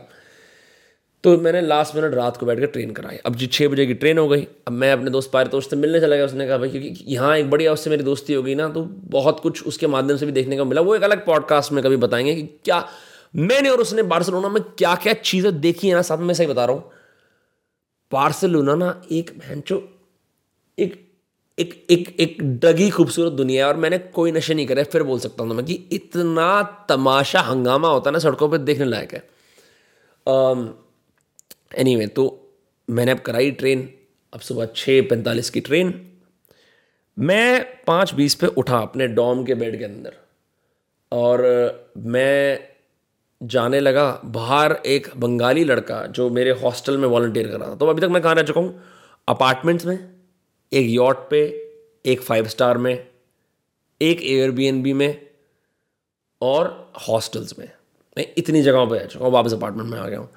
[1.24, 3.94] तो मैंने लास्ट मिनट रात को बैठ कर ट्रेन कराई। अब जी छः बजे की
[3.94, 6.58] ट्रेन हो गई। अब मैं अपने दोस्त पारे तो उससे मिलने चला गया। उसने कहा,
[6.58, 9.86] भाई, क्योंकि यहाँ एक बढ़िया उससे मेरी दोस्ती हो गई ना तो बहुत कुछ उसके
[9.86, 12.86] माध्यम से भी देखने को मिला। वो एक अलग पॉडकास्ट में कभी बताएँगे कि क्या
[13.34, 16.64] मैंने और उसने बार्सिलोना में क्या क्या चीज़ें देखी है ना, साथ में सही बता
[16.64, 16.90] रहा हूँ।
[18.12, 19.82] बार्सिलोना ना एक भैंचो
[20.78, 21.09] एक
[21.60, 25.18] एक एक एक डगी खूबसूरत दुनिया है और मैंने कोई नशे नहीं करे फिर बोल
[25.18, 29.28] सकता हूँ मैं कि इतना तमाशा हंगामा होता है ना सड़कों पर देखने लायक है।
[31.78, 32.52] एनी anyway, तो
[32.90, 33.92] मैंने अब कराई ट्रेन
[34.34, 35.94] अब सुबह छः पैंतालीस की ट्रेन।
[37.18, 40.16] मैं पाँच बीस पे उठा अपने डॉम के बेड के अंदर
[41.12, 41.42] और
[41.96, 42.58] मैं
[43.42, 47.86] जाने लगा बाहर एक बंगाली लड़का जो मेरे हॉस्टल में वॉल्टियर कर रहा था। तो
[47.86, 48.82] अभी तक मैं कहाँ रह चुका हूँ?
[49.28, 50.19] अपार्टमेंट्स में।
[50.72, 51.42] एक यॉट पे,
[52.04, 53.06] एक फाइव स्टार में,
[54.00, 55.20] एक एयरबीएनबी में
[56.40, 57.68] और हॉस्टल्स में।
[58.16, 60.28] मैं इतनी जगहों पे आ चुका हूँ, वापस अपार्टमेंट में आ गया हूँ।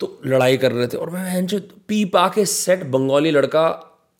[0.00, 3.66] तो लड़ाई कर रहे थे और मैं पी पा के सेट बंगाली लड़का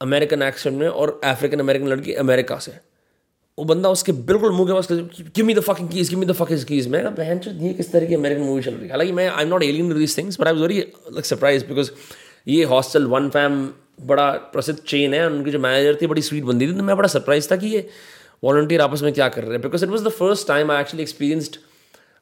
[0.00, 2.72] अमेरिकन एक्सेंट में और अफ्रीकन अमेरिकन लड़की अमेरिका से।
[3.58, 4.88] वो बंदा उसके बिल्कुल मुँह के पास
[5.36, 8.06] give me the fucking keys give me the fucking keys मैं बहन ये किस तरह
[8.06, 8.90] की अमेरिकन मूवी चल रही है?
[8.90, 11.90] हालाँकि मैं I am not alien these things but I was very like surprise because
[12.48, 13.66] ये हॉस्टल वन फैम
[13.98, 17.08] बड़ा प्रसिद्ध चेन है, उनकी जो मैनेजर थी, बड़ी स्वीट बंदी थी तो मैं बड़ा
[17.08, 17.88] सरप्राइज़ था कि ये
[18.44, 21.02] वॉल्टियर आपस में क्या कर रहे हैं because it was the first time I actually
[21.02, 21.56] experienced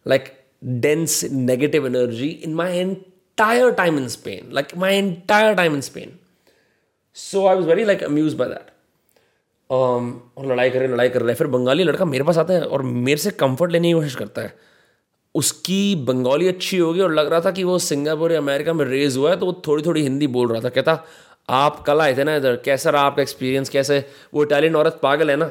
[0.06, 0.32] like
[0.64, 6.18] dense negative energy in my entire time in Spain like my entire time in Spain
[7.16, 8.70] so I was very like amuse by that
[9.70, 12.64] और लड़ाई कर रहे, लड़ाई कर रहे हैं फिर बंगाली लड़का मेरे पास आता है
[12.64, 14.54] और मेरे से कंफर्ट लेने की कोशिश करता है।
[15.34, 19.16] उसकी बंगाली अच्छी होगी और लग रहा था कि वो सिंगापुर या अमेरिका में रेज
[19.16, 21.04] हुआ है तो वो थोड़ी थोड़ी हिंदी बोल रहा था, कहता
[21.48, 24.04] आप कल आए थे ना इधर, कैसा रहा आपका एक्सपीरियंस कैसे?
[24.34, 25.50] वो इटालियन औरत पागल है ना।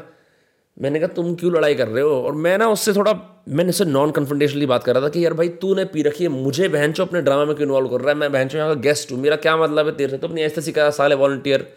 [0.81, 2.21] मैंने कहा, तुम क्यों लड़ाई कर रहे हो?
[2.23, 5.33] और मैं ना उससे थोड़ा, मैंने उससे नॉन कन्फ्रंटेशनली बात कर रहा था कि, यार
[5.33, 8.09] भाई, तूने पी रखी है, मुझे बहन चो अपने ड्रामा में क्यों इन्वॉल्व कर रहा
[8.09, 8.15] है?
[8.15, 10.17] मैं बहन चो यहाँ का गेस्ट हूँ, मेरा क्या मतलब है तेरे से?
[10.17, 11.67] तो अपनी ऐसे सिखा, साल है वॉल्टियर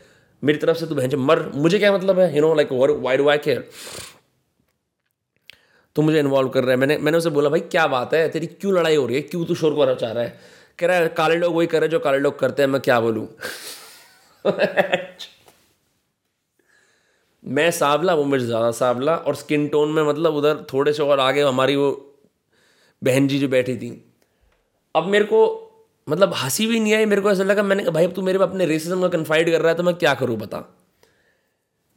[0.43, 2.35] मेरी तरफ़ से तू बहन मर, मुझे क्या मतलब है?
[2.37, 3.69] You know like why do I care
[5.97, 8.29] तू मुझे इन्वॉल्व कर रहा है। मैंने मैंने उसे बोला, भाई, क्या बात है?
[8.29, 9.23] तेरी क्यों लड़ाई हो रही है?
[9.23, 10.39] क्यों तू शोर को चाह रहा है?
[10.79, 13.01] कह रहा है, काले लोग वही कर रहे जो काले लोग करते हैं, मैं क्या
[13.01, 13.29] बोलूँ?
[17.45, 21.21] मैं सावला, वो मेरे ज़्यादा सावला, और स्किन टोन में मतलब उधर थोड़े से और
[21.21, 21.91] आगे हमारी वो
[23.03, 23.91] बहन जी जो बैठी थी।
[24.95, 25.61] अब मेरे को
[26.09, 28.39] मतलब हँसी भी नहीं आई, मेरे को ऐसा लगा, मैंने कहा, भाई, अब तू मेरे
[28.39, 30.65] अपने रेसिज्म का कन्फाइड कर रहा है तो मैं क्या करूँ, बता?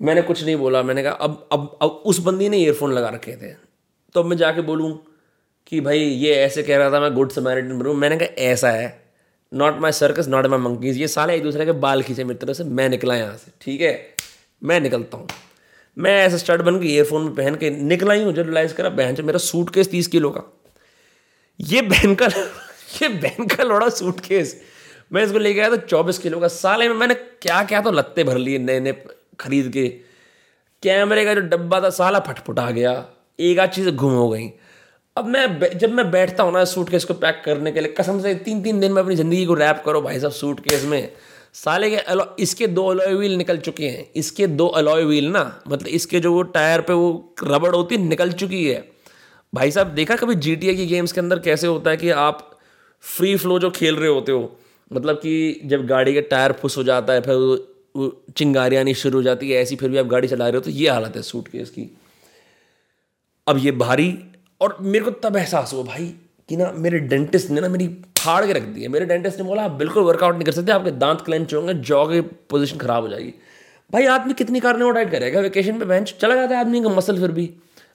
[0.01, 3.35] मैंने कुछ नहीं बोला, मैंने कहा, अब अब अब उस बंदी ने ईयरफोन लगा रखे
[3.35, 3.53] थे
[4.15, 4.91] तो अब मैं जाके बोलूँ
[5.67, 7.95] कि भाई, ये ऐसे कह रहा था, मैं गुड समैरिटन बनूँ?
[7.95, 9.06] मैंने कहा, ऐसा है।
[9.53, 12.53] Not my circus not my monkeys ये साले एक दूसरे के बाल खींचे, मेरी तरह
[12.53, 14.15] से मैं निकला यहाँ से, ठीक है?
[14.63, 15.27] मैं निकलता हूँ।
[15.97, 18.89] मैं ऐसे स्टर्ट बन के ईयरफोन में पहन के निकला ही हूँ, जो रिलाइज करा,
[18.89, 20.43] बहन से मेरा सूट केस तीस किलो का।
[21.59, 22.25] ये बहन का,
[23.01, 24.61] ये बहन का लोड़ा सूट केस
[25.13, 28.23] मैं इसको लेके आया था चौबीस किलो का। साले में मैंने क्या क्या तो लत्ते
[28.23, 28.93] भर लिए नए नए
[29.39, 29.87] खरीद के।
[30.83, 33.05] कैमरे का जो डब्बा था, साला फटफुटा गया।
[33.39, 34.47] एक आध चीज़ें घुम हो गई।
[35.17, 38.19] अब मैं जब मैं बैठता हूँ ना सूट केस को पैक करने के लिए, कसम
[38.21, 41.11] से तीन तीन दिन में अपनी ज़िंदगी को रैप करो भाई साहब सूट केस में।
[41.55, 45.41] साले के अलो, इसके दो अलॉय व्हील निकल चुके हैं। इसके दो अलॉय व्हील ना
[45.67, 48.87] मतलब इसके जो वो टायर पे वो रबड़ होती है, निकल चुकी है।
[49.53, 52.49] भाई साहब, देखा कभी जी की गेम्स के अंदर कैसे होता है कि आप
[53.03, 54.57] फ्री फ्लो जो खेल रहे होते हो
[54.91, 57.35] मतलब कि जब गाड़ी का टायर फुस हो जाता है, फिर
[57.95, 60.61] वो चिंगारियाँ नहीं शुरू हो जाती है ऐसी फिर भी आप गाड़ी चला रहे हो
[60.61, 61.89] तो ये हालत है सूट केस की।
[63.47, 64.09] अब ये भारी
[64.61, 66.13] और मेरे को तब एहसास हुआ, भाई,
[66.49, 69.43] कि ना मेरे डेंटिस्ट ने ना मेरी फाड़ के रख दी है। मेरे डेंटिस्ट ने
[69.43, 73.03] बोला, आप बिल्कुल वर्कआउट नहीं कर सकते, आपके दांत क्लेंच होंगे जॉ की पोजिशन खराब
[73.03, 73.33] हो जाएगी।
[73.91, 75.39] भाई, आदमी कितनी कार्निवो डाइट करेगा?
[75.39, 77.49] वेकेशन पे बेंच चला जाता है आदमी का मसल फिर भी।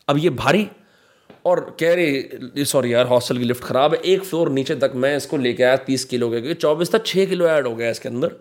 [0.09, 0.66] अब ये भारी
[1.44, 5.16] और कह रहे सॉरी यार हॉस्टल की लिफ्ट ख़राब है। एक फ्लोर नीचे तक मैं
[5.16, 8.09] इसको लेके आया तीस किलो के, क्योंकि चौबीस तक छः किलो ऐड हो गया इसके
[8.09, 8.37] अंदर।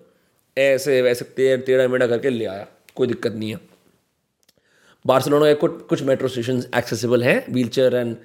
[0.57, 3.59] ऐसे, वैसे तेर टेढ़ा मेढ़ा करके ले आया, कोई दिक्कत नहीं है।
[5.05, 8.15] बार्सिलोना के कुछ कुछ मेट्रो स्टेशन एक्सेसिबल हैं व्हील चेयर एंड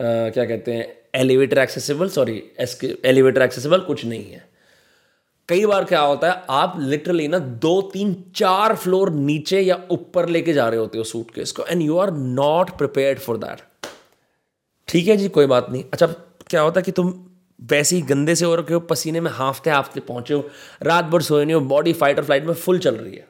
[0.00, 2.42] क्या कहते हैं elevator accessible sorry
[3.04, 4.50] elevator accessible कुछ नहीं है।
[5.48, 10.28] कई बार क्या होता है, आप लिटरली ना दो, तीन, चार फ्लोर नीचे या ऊपर
[10.28, 13.86] लेके जा रहे होते हो सूट केस को and you are not prepare for that
[14.88, 17.12] ठीक है जी, कोई बात नहीं। अच्छा क्या होता है कि तुम
[17.60, 20.48] वैसे ही गंदे से हो रखे हो, पसीने में हाफते हाफते पहुँचे हो,
[20.82, 23.26] रात भर सोए नहीं हो बॉडी फाइट और फ़्लाइट में फुल चल रही है।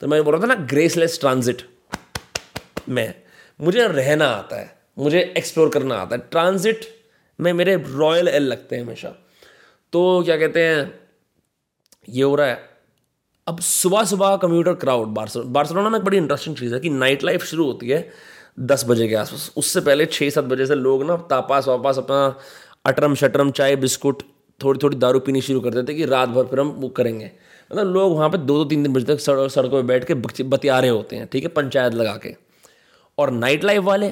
[0.00, 1.62] तो मैं बोल रहा था ना ग्रेसलेस ट्रांजिट
[2.88, 3.14] में
[3.60, 6.84] मुझे रहना आता है, मुझे एक्सप्लोर करना आता है। ट्रांजिट
[7.38, 9.08] में मेरे रॉयल एल लगते हैं हमेशा।
[9.92, 10.92] तो क्या कहते हैं,
[12.08, 12.70] ये हो रहा है।
[13.46, 17.44] अब सुबह सुबह कम्यूटर क्राउड बार्सिलोना में एक बड़ी इंटरेस्टिंग चीज़ है कि नाइट लाइफ
[17.44, 18.08] शुरू होती है
[18.60, 22.34] दस बजे के आसपास। उससे पहले छः सात बजे से लोग ना तापास वापास अपना
[22.86, 24.22] अटरम शटरम चाय, बिस्कुट
[24.60, 27.30] थोड़ी थोड़ी दारू पीनी शुरू कर देते कि रात भर फिर हम वो करेंगे।
[27.70, 30.14] मतलब लोग वहाँ पे दो दो तीन दिन बजे तक सड़कों पर बैठ के
[30.44, 32.34] बतिया रहे होते हैं, ठीक है, पंचायत लगा के।
[33.22, 34.10] और नाइट लाइफ वाले।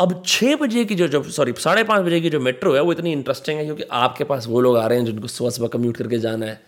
[0.00, 2.92] अब छः बजे की जो जो सॉरी साढ़े पाँच बजे की जो मेट्रो है, वो
[2.92, 5.96] इतनी इंटरेस्टिंग है क्योंकि आपके पास वो लोग आ रहे हैं जिनको सुबह सुबह कम्यूट
[5.96, 6.60] करके जाना है।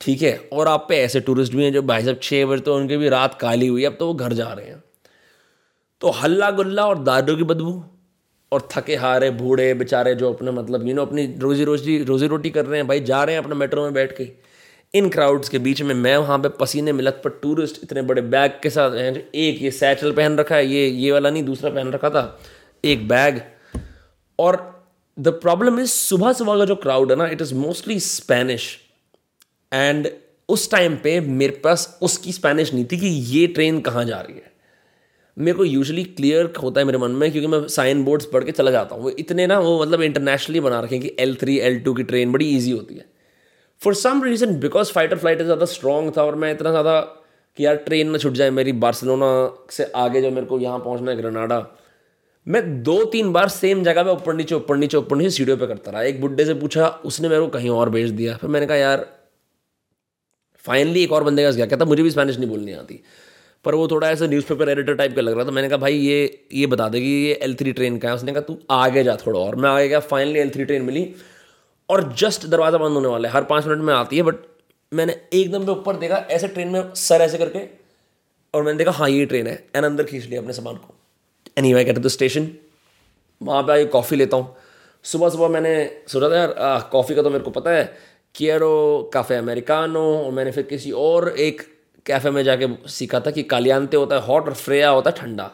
[0.00, 0.48] ठीक है?
[0.52, 3.08] और आप पे ऐसे टूरिस्ट भी हैं जो भाई साहब छः बजे तो उनकी भी
[3.08, 4.82] रात काली हुई अब तो वो घर जा रहे हैं।
[6.00, 7.82] तो हल्ला गुल्ला और दारू की बदबू
[8.52, 12.50] और थके हारे, बूढ़े, बेचारे जो अपने मतलब यू नो अपनी रोजी रोजी रोजी रोटी
[12.50, 14.24] कर रहे हैं, भाई जा रहे हैं अपने मेट्रो में बैठ के।
[14.94, 18.52] इन क्राउड्स के बीच में मैं वहाँ पे पसीने मिलत पर टूरिस्ट इतने बड़े बैग
[18.62, 21.92] के साथ, हैं एक ये सैचल पहन रखा है, ये ये वाला नहीं, दूसरा पहन
[21.92, 22.40] रखा था,
[22.84, 23.40] एक बैग
[24.38, 24.58] और
[25.16, 28.76] द प्रॉब्लम इज़ सुबह सुबह का जो क्राउड है ना it is mostly Spanish
[29.72, 30.08] and
[30.48, 34.34] उस टाइम पे मेरे पास उसकी स्पेनिश नहीं थी कि ये ट्रेन कहाँ जा रही
[34.34, 34.48] है।
[35.36, 38.52] मेरे को यूजली क्लियर होता है मेरे मन में, क्योंकि मैं साइन बोर्ड्स पढ़ के
[38.52, 41.78] चला जाता हूँ। वो इतने ना, वो मतलब इंटरनेशनली बना रखे कि एल थ्री एल
[41.80, 43.04] टू की ट्रेन बड़ी ईजी होती है।
[43.82, 47.00] For some reason because fighter flight ज़्यादा स्ट्रॉन्ग था और मैं इतना ज़्यादा
[47.58, 49.28] कि यार ट्रेन ना छुट जाए मेरी बार्सिलोना
[49.70, 51.66] से आगे जो मेरे को यहाँ पहुँचना है, ग्रेनाडा,
[52.46, 55.66] मैं दो तीन बार सेम जगह पे ऊपर नीचे ऊपर नीचे ऊपर नीचे सीढ़ियों पे
[55.66, 58.66] करता रहा। एक बुड्ढे से पूछा, उसने मेरे को कहीं और भेज दिया। फिर मैंने
[58.66, 59.06] कहा, यार
[60.64, 63.00] फाइनली एक और बंदे का गया। कहता, मुझे भी स्पेनिश नहीं बोलनी आती।
[63.64, 66.46] पर वो थोड़ा ऐसा न्यूज़पेपर एडिटर टाइप का लग रहा था। मैंने कहा, भाई, ये
[66.52, 68.14] ये बता दे कि ये एल थ्री ट्रेन का है?
[68.14, 71.02] उसने कहा, तू आगे जा थोड़ा और। मैं आगे गया फाइनली एल थ्री ट्रेन मिली।
[71.90, 74.34] और जस्ट दरवाज़ा बंद होने वाला है। हर पाँच मिनट में आती है बट
[74.92, 77.60] मैंने एकदम पे ऊपर देखा, ऐसे ट्रेन में सर ऐसे करके,
[78.54, 80.94] और मैंने देखा हाँ ये ट्रेन है एन अंदर खींच लिया अपने सामान को।
[81.58, 82.48] एनी वाई कहते स्टेशन
[83.40, 84.56] वहाँ पर आगे कॉफ़ी लेता हूँ।
[85.04, 85.74] सुबह सुबह मैंने
[86.08, 87.84] सोचा था, यार कॉफ़ी का तो मेरे को पता है
[88.34, 91.62] कियरो काफ़े अमेरिकानो और मैंने फिर किसी और एक
[92.06, 95.50] कैफ़े में जाके सीखा था कि कालियांते होता है हॉट और फ्रेया होता है ठंडा।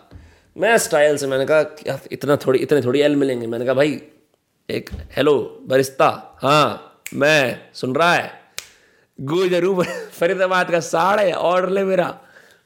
[0.56, 4.00] मैं स्टाइल से मैंने कहा इतना थोड़ी, इतने थोड़ी एल मिलेंगे। मैंने कहा, भाई
[4.70, 8.32] एक, हेलो, बरिस्ता हाँ मैं, सुन रहा है?
[9.20, 12.20] गुजरू फरीदाबाद का साड़ है ऑर्डर ले मेरा।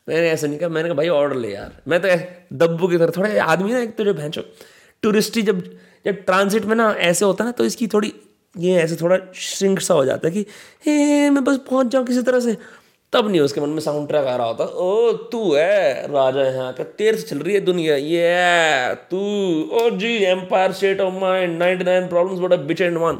[0.08, 2.08] मैंने ऐसा नहीं कहा, मैंने कहा, भाई ऑर्डर ले यार। मैं तो
[2.56, 4.42] दब्बू की तरह, थोड़ा आदमी ना, एक तो जो भैंसो
[5.02, 5.60] टूरिस्टी जब
[6.04, 8.12] जब ट्रांजिट में ना ऐसे होता ना तो इसकी थोड़ी,
[8.58, 10.46] ये ऐसे थोड़ा श्रिंक सा हो जाता है कि,
[10.86, 12.56] हे, मैं बस पहुँच जाऊँ किसी तरह से।
[13.12, 16.72] तब नहीं उसके मन में साउंड ट्रैक आ रहा होता। ओ, तू है, राजा यहाँ
[16.72, 19.18] का, तेर से चल रही है दुनिया। ये तू।
[19.72, 23.18] O, G empire state of mind ninety nine problem बड़ा बिच एंड वन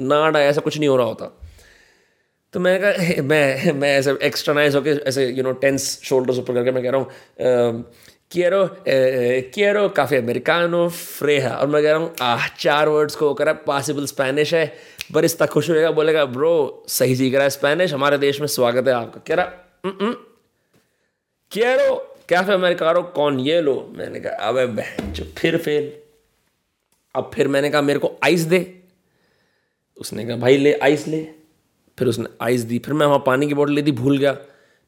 [0.00, 1.26] नाडा ऐसा कुछ नहीं हो रहा होता।
[2.54, 6.70] तो मैं कहा मैं मैं ऐसे एक्सटर्नाइज होकर ऐसे यू नो टेंस शोल्डर्स ऊपर करके
[6.72, 7.84] मैं कह रहा हूँ
[8.34, 8.60] quiero
[9.54, 14.54] quiero café americano और मैं कह रहा हूँ, आह, चार वर्ड्स को करा पॉसिबल स्पेनिश
[14.54, 14.66] है
[15.12, 18.94] बरिस्ता खुश होएगा, बोलेगा, ब्रो, सही सीख रहा है स्पेनिश, हमारे देश में स्वागत है
[18.94, 19.62] आपका। कह रहा
[21.52, 23.92] quiero कैफ़े अमेरिकानो कौन ये लो?
[23.96, 25.92] मैंने कहा, अबे बहन जो फिर फेल।
[27.14, 28.82] अब फिर मैंने कहा, मेरे को आइस दे।
[30.00, 31.22] उसने कहा, भाई ले आइस ले।
[31.98, 34.32] फिर उसने आइस दी। फिर मैं वहाँ पानी की बोतल ली थी, भूल गया।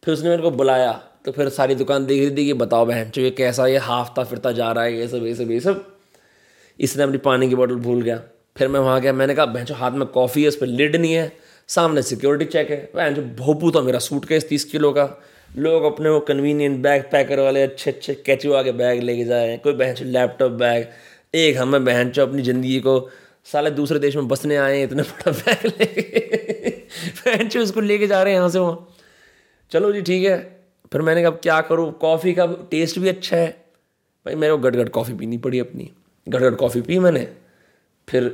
[0.05, 0.93] फिर उसने मेरे को बुलाया।
[1.25, 4.25] तो फिर सारी दुकान देख रही थी कि, बताओ बहन चो ये कैसा, ये हाफता
[4.25, 5.97] फिरता जा रहा है, ये सब ये सब ये सब।
[6.81, 8.23] इसने अपनी पानी की बोतल भूल गया।
[8.59, 11.13] फिर मैं वहाँ गया, मैंने कहा बहन हाथ में कॉफ़ी है उस पर लिड नहीं
[11.13, 11.33] है,
[11.69, 15.05] सामने सिक्योरिटी चेक है। जो भोपू था मेरा सूट केस तीस किलो का।
[15.51, 19.73] लोग अपने वो कन्वीनियंट बैग पैकर वाले अच्छे अच्छे कैचुआ के बैग लेके जाए, कोई
[19.75, 20.87] बहन लैपटॉप बैग
[21.35, 22.99] एक हमें बहन चो अपनी ज़िंदगी को
[23.47, 25.73] साले दूसरे देश में बसने आए इतने बड़ा बैग
[27.19, 28.89] बहन चो उसको लेके जा रहे हैं यहाँ से वहाँ।
[29.73, 30.37] चलो जी, ठीक है।
[30.93, 31.91] फिर मैंने कहा क्या करूँ?
[31.93, 33.49] कॉफ़ी का टेस्ट भी अच्छा है।
[34.27, 35.91] भाई, मेरे को गट गट कॉफ़ी पीनी पड़ी अपनी।
[36.27, 37.27] गट गट कॉफ़ी पी मैंने?
[38.09, 38.31] फिर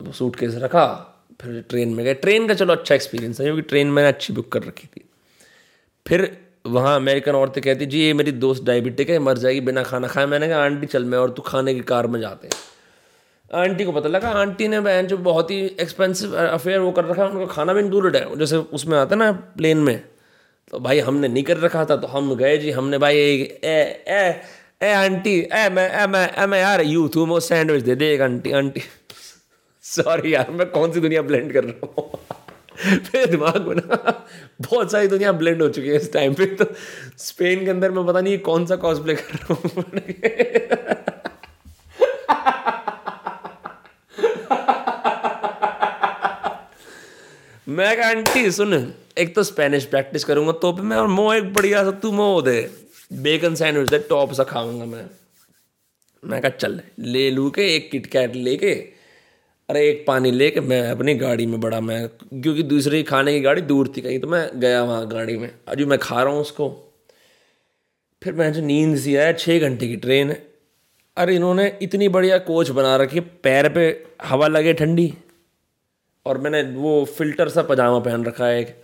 [0.00, 0.86] सूट केस रखा,
[1.40, 4.52] फिर ट्रेन में गए। ट्रेन का चलो अच्छा एक्सपीरियंस है, क्योंकि ट्रेन मैंने अच्छी बुक
[4.52, 5.04] कर रखी थी।
[6.06, 10.08] फिर वहाँ अमेरिकन औरतें कहती, जी, ये मेरी दोस्त डायबिटिक है, मर जाएगी, बिना खाना
[10.08, 12.64] खाए। मैंने कहा, आंटी, चल मैं और तू खाने की कार में जाते हैं।
[13.54, 17.22] आंटी को पता लगा, आंटी ने बहन जो बहुत ही एक्सपेंसिव अफेयर वो कर रखा
[17.22, 20.02] है उनका खाना भी इंक्लूडेड है। जैसे उसमें आता ना प्लेन में
[20.72, 23.76] तो भाई हमने नहीं कर रखा था तो हम गए जी, हमने भाई ए
[24.08, 24.42] ए
[24.82, 28.12] ए, आंटी, ए, मैं ए मैं ए, मैं, यार यू तू वो सैंडविच दे दे,
[28.14, 28.82] एक आंटी आंटी।
[29.96, 32.20] सॉरी यार, मैं कौन सी दुनिया ब्लेंड कर रहा हूँ?
[32.86, 34.26] मेरे दिमाग में ना
[34.60, 36.64] बहुत सारी दुनिया ब्लेंड हो चुकी है इस टाइम पे। तो
[37.18, 39.84] स्पेन के अंदर मैं पता नहीं कौन सा कॉस्प्ले कर रहा हूँ।
[47.68, 51.52] मैं कहा, आंटी, सुन, एक तो स्पेनिश प्रैक्टिस करूँगा तो भी मैं और मो एक
[51.54, 52.70] बढ़िया सा तू मो दे।
[53.12, 55.04] बेकन सैंडविच दे टॉप सा खाऊँगा मैं।
[56.22, 58.74] मैं कहा, चल, ले लू के एक किटकैट लेके
[59.68, 63.62] अरे एक पानी लेके मैं अपनी गाड़ी में बड़ा, मैं क्योंकि दूसरी खाने की गाड़ी
[63.62, 66.68] दूर थी कहीं तो मैं गया वहाँ गाड़ी में। अजू मैं खा रहा हूँ उसको।
[68.22, 70.42] फिर मैं जो नींद सी आया छः घंटे की ट्रेन है।
[71.16, 75.12] अरे इन्होंने इतनी बढ़िया कोच बना रखी, पैर पे हवा लगे ठंडी।
[76.26, 78.74] और मैंने वो फ़िल्टर सा पजामा पहन रखा है एक,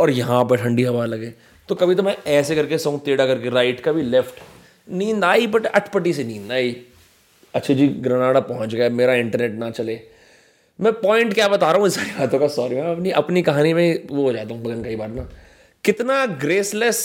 [0.00, 1.32] और यहाँ पर ठंडी हवा लगे।
[1.68, 4.42] तो कभी तो मैं ऐसे करके सोऊँ, टेढ़ा करके, राइट कभी लेफ़्ट।
[4.88, 6.76] नींद आई, बट अटपटी से नींद आई।
[7.54, 10.00] अच्छा जी, ग्रनाडा पहुँच गया, मेरा इंटरनेट ना चले।
[10.78, 12.46] मैं पॉइंट क्या बता रहा हूँ सारी बातों का?
[12.48, 15.28] सॉरी मैं अपनी अपनी कहानी में वो हो जाता हूँ बगन कई बार ना।
[15.84, 17.02] कितना ग्रेसलेस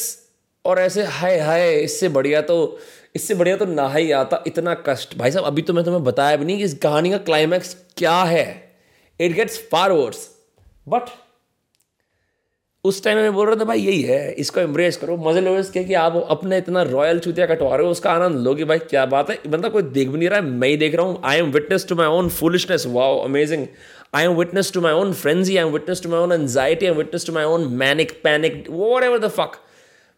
[0.66, 2.80] और ऐसे हाय हाय, इससे बढ़िया तो
[3.16, 6.36] इससे बढ़िया तो ना ही आता, इतना कष्ट। भाई साहब, अभी तो मैं तुम्हें बताया
[6.38, 8.46] भी नहीं कि इस कहानी का क्लाइमैक्स क्या है।
[9.20, 10.28] It gets far worse
[10.90, 11.10] but
[12.86, 15.84] उस टाइम में बोल रहा था, भाई, यही है, इसको एम्ब्रेस करो। मज़े लो इसके
[15.84, 19.06] कि आप अपने इतना रॉयल चूतिया कटवा रहे हो, उसका आनंद लो कि, भाई, क्या
[19.06, 19.40] बात है?
[19.48, 21.88] बंदा कोई देख भी नहीं रहा है, मैं ही देख रहा हूँ। I am witness
[21.90, 23.68] to my own foolishness wow amazing
[24.16, 26.92] I am witness to my own frenzy I am witness to my own anxiety I
[26.92, 28.66] am witness to my own manic panic
[29.04, 29.52] whatever the fuck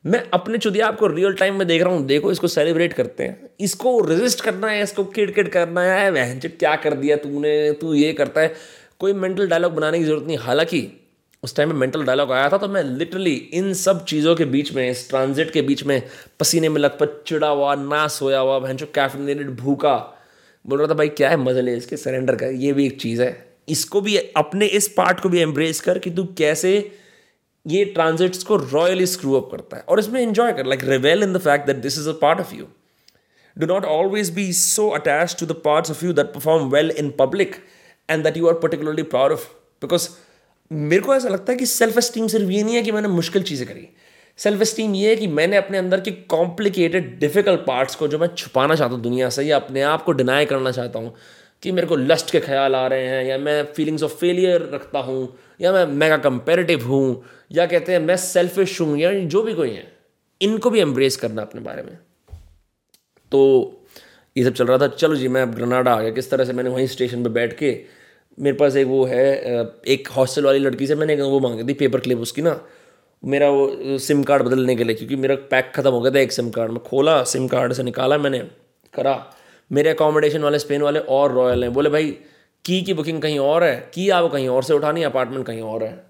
[0.06, 3.50] मैं अपने चुदिया आपको real time में देख रहा हूँ। देखो, इसको celebrate करते हैं।
[3.60, 7.72] इसको रेजिस्ट करना है, इसको किड किड करना है। वह क्या कर दिया तूने?
[7.72, 8.54] तू ये करता है।
[9.00, 11.01] कोई मेंटल डायलॉग बनाने की ज़रूरत नहीं। हालाँकि
[11.44, 14.72] उस टाइम में मेंटल डायलॉग आया था तो मैं लिटरली इन सब चीज़ों के बीच
[14.74, 16.02] में, इस ट्रांजिट के बीच में,
[16.40, 19.96] पसीने में लथपथ चिड़ा हुआ ना सोया हुआ, बहन जो कैफिनेटेड भूखा।
[20.66, 23.22] बोल रहा था, भाई, क्या है मज़ा ले इसके सरेंडर कर ये भी एक चीज़
[23.22, 23.32] है।
[23.70, 26.74] इसको भी, अपने इस पार्ट को भी एम्ब्रेस कर कि तू कैसे
[27.66, 31.34] ये ट्रांजिट्स को रॉयली स्क्रू अप करता है। और इसमें एंजॉय कर like revel in
[31.34, 32.68] the fact that this is a part of you
[33.58, 37.10] do not always be so attach to the parts of you that perform well in
[37.20, 37.56] public
[38.10, 39.48] and that you are particularly proud of
[39.82, 40.10] because
[40.72, 43.44] मेरे को ऐसा लगता है कि self esteem सिर्फ़ ये नहीं है कि मैंने मुश्किल
[43.44, 43.88] चीज़ें करी।
[44.40, 48.28] सेल्फ एस्टीम ये है कि मैंने अपने अंदर के कॉम्प्लिकेटेड डिफ़िकल्ट पार्ट्स को जो मैं
[48.28, 51.14] छुपाना चाहता हूँ दुनिया से या अपने आप को डिनाई करना चाहता हूँ,
[51.64, 55.00] कि मेरे को लस्ट के ख्याल आ रहे हैं या मैं फीलिंग्स ऑफ़ फेलियर रखता
[55.00, 55.28] हूँ
[55.62, 59.70] या मैं मेगा कंपेरेटिव हूँ या कहते हैं मैं सेल्फिश हूँ या जो भी कोई
[59.70, 59.92] है,
[60.42, 61.98] इनको भी एम्ब्रेस करना अपने बारे में।
[63.32, 63.42] तो
[64.36, 66.54] ये सब चल रहा था। चलो जी, मैं अब ग्रनाडा आ गया। किस तरह से
[66.54, 67.72] मैंने वहीं स्टेशन पर बैठ के
[68.38, 69.24] मेरे पास एक वो है
[69.88, 72.60] एक हॉस्टल वाली लड़की से मैंने वो मांगी थी पेपर क्लिप उसकी ना।
[73.24, 76.32] मेरा वो सिम कार्ड बदलने के लिए क्योंकि मेरा पैक ख़त्म हो गया था एक
[76.32, 78.40] सिम कार्ड में खोला सिम कार्ड से निकाला मैंने
[78.94, 79.16] करा।
[79.72, 82.10] मेरे अकोमोडेशन वाले स्पेन वाले और रॉयल हैं। बोले भाई
[82.66, 83.76] की की बुकिंग कहीं और है?
[83.94, 86.04] की आप कहीं और से उठानी अपार्टमेंट कहीं और है?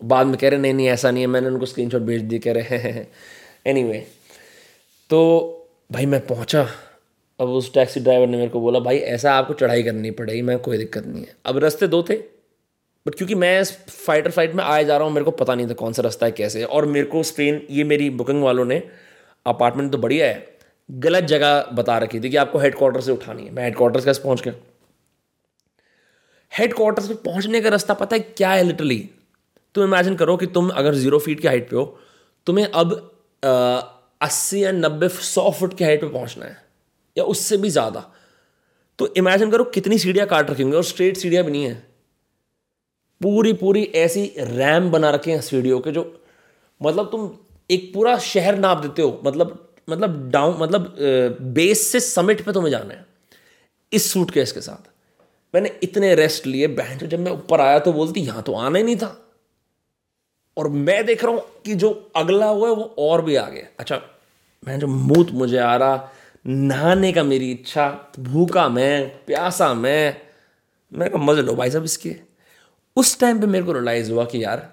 [0.00, 2.52] बाद में कह रहे नहीं नहीं ऐसा नहीं है। मैंने उनको स्क्रीन भेज दिए कह
[2.52, 3.08] रहे हैं
[3.66, 4.00] एनी anyway,
[5.10, 5.18] तो
[5.92, 6.66] भाई मैं पहुँचा।
[7.42, 10.58] अब उस टैक्सी ड्राइवर ने मेरे को बोला, भाई, ऐसा आपको चढ़ाई करनी पड़ेगी मैं
[10.60, 12.14] कोई दिक्कत नहीं है। अब रास्ते दो थे
[13.06, 15.74] बट क्योंकि मैं फाइटर फ़्लाइट में आए जा रहा हूँ, मेरे को पता नहीं था
[15.74, 18.82] कौन सा रास्ता है कैसे और मेरे को स्पेन ये मेरी बुकिंग वालों ने
[19.46, 20.46] अपार्टमेंट तो बढ़िया है,
[20.88, 24.00] गलत जगह बता रखी थी कि आपको हेड क्वार्टर से उठानी है। मैं हेड क्वार्टर
[24.00, 24.54] कैसे पहुँच गया?
[26.52, 28.98] हेड क्वार्टर पे पहुँचने का रास्ता पता है क्या है लिटरली
[29.74, 31.84] तुम इमेजिन करो कि तुम अगर ज़ीरो फीट की हाइट पे हो,
[32.46, 32.92] तुम्हें अब
[33.42, 36.61] अस्सी या नब्बे, सौ फुट की हाइट पे पहुँचना है।
[37.16, 38.04] या उससे भी ज़्यादा।
[38.98, 41.74] तो इमेजिन करो कितनी सीढ़ियाँ काट रखेंगे और स्ट्रेट सीढ़ियाँ भी नहीं है।
[43.20, 46.02] पूरी पूरी ऐसी रैम बना रखे हैं सीढ़ियों के जो
[46.80, 47.30] मतलब तुम
[47.70, 50.96] एक पूरा शहर नाप देते हो मतलब मतलब डाउन मतलब
[51.54, 53.04] बेस से समिट पे तुम्हें जाना है।
[53.92, 54.90] इस सूट केस के साथ।
[55.54, 58.84] मैंने इतने रेस्ट लिए, बहन जब मैं ऊपर आया तो बोलती, यहाँ तो आना ही
[58.84, 59.18] नहीं था।
[60.56, 63.66] और मैं देख रहा हूँ कि जो अगला हुआ है वो और भी आ गया
[63.80, 64.00] अच्छा
[64.62, 65.96] मैं जो मूत मुझे आ रहा
[66.44, 70.16] नहाने का मेरी इच्छा, भूखा मैं, प्यासा मैं
[70.92, 72.14] मैं कहा मज़े लो भाई साहब इसके।
[72.96, 74.68] उस टाइम पे मेरे को रियलाइज़ हुआ कि यार,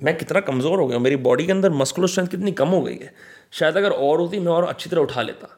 [0.00, 2.96] मैं कितना कमज़ोर हो गया मेरी बॉडी के अंदर मस्कुलर स्ट्रेंथ कितनी कम हो गई
[2.96, 3.12] है।
[3.52, 5.48] शायद अगर और होती, मैं और अच्छी तरह उठा लेता।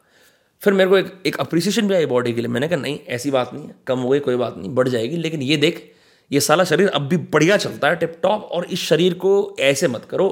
[0.63, 3.31] फिर मेरे को एक एक अप्रिसिएशन भी आई बॉडी के लिए। मैंने कहा, नहीं, ऐसी
[3.31, 5.83] बात नहीं है, कम हो गई, कोई बात नहीं, बढ़ जाएगी, लेकिन ये देख,
[6.31, 9.89] ये साला शरीर अब भी बढ़िया चलता है टिप टॉप और इस शरीर को ऐसे
[9.89, 10.29] मत करो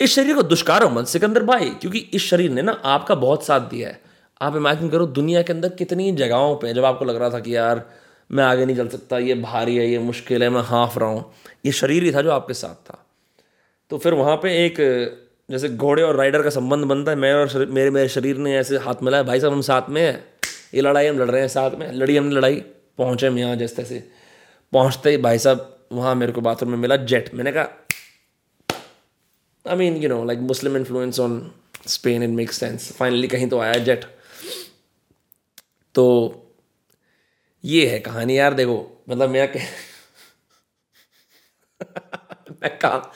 [0.00, 3.60] इस शरीर को दुष्कारो मत सिकंदर भाई क्योंकि इस शरीर ने ना आपका बहुत साथ
[3.60, 4.00] दिया है।
[4.40, 7.56] आप इमेजिन करो दुनिया के अंदर कितनी जगहों पे जब आपको लग रहा था कि
[7.56, 7.84] यार
[8.30, 11.24] मैं आगे नहीं चल सकता ये भारी है ये मुश्किल है मैं हाँफ रहा हूँ।
[11.66, 12.98] ये शरीर ही था जो आपके साथ था।
[13.90, 14.76] तो फिर वहाँ पे एक
[15.50, 18.56] जैसे घोड़े और राइडर का संबंध बनता है मैं और शरीर, मेरे मेरे शरीर ने
[18.56, 20.24] ऐसे हाथ मिलाया भाई साहब हम साथ में हैं।
[20.74, 22.56] ये लड़ाई हम लड़ रहे हैं साथ में। लड़ी हमने लड़ाई।
[22.98, 24.02] पहुँचे हम यहाँ जैसे तैसे
[24.72, 27.68] पहुँचते ही भाई साहब वहाँ मेरे को बाथरूम में मिला जेट मैंने कहा
[29.70, 31.52] I mean you know like Muslim influence on
[31.86, 34.04] Spain in make sense finally कहीं तो आया जेट
[35.94, 36.36] तो
[37.64, 39.52] ये है कहानी यार, देखो मतलब मैं
[42.62, 43.12] मैं कहा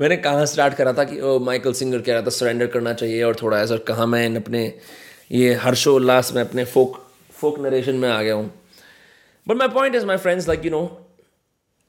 [0.00, 3.22] मैंने कहाँ स्टार्ट करा था कि, ओ माइकल सिंगर कह रहा था सरेंडर करना चाहिए
[3.22, 4.80] और थोड़ा ऐसा कहाँ मैं अपने,
[5.32, 8.62] ये हर्षोल्लास में अपने फोक फोक नरेशन में आ गया हूँ.
[9.48, 11.06] But my point is my friends like you know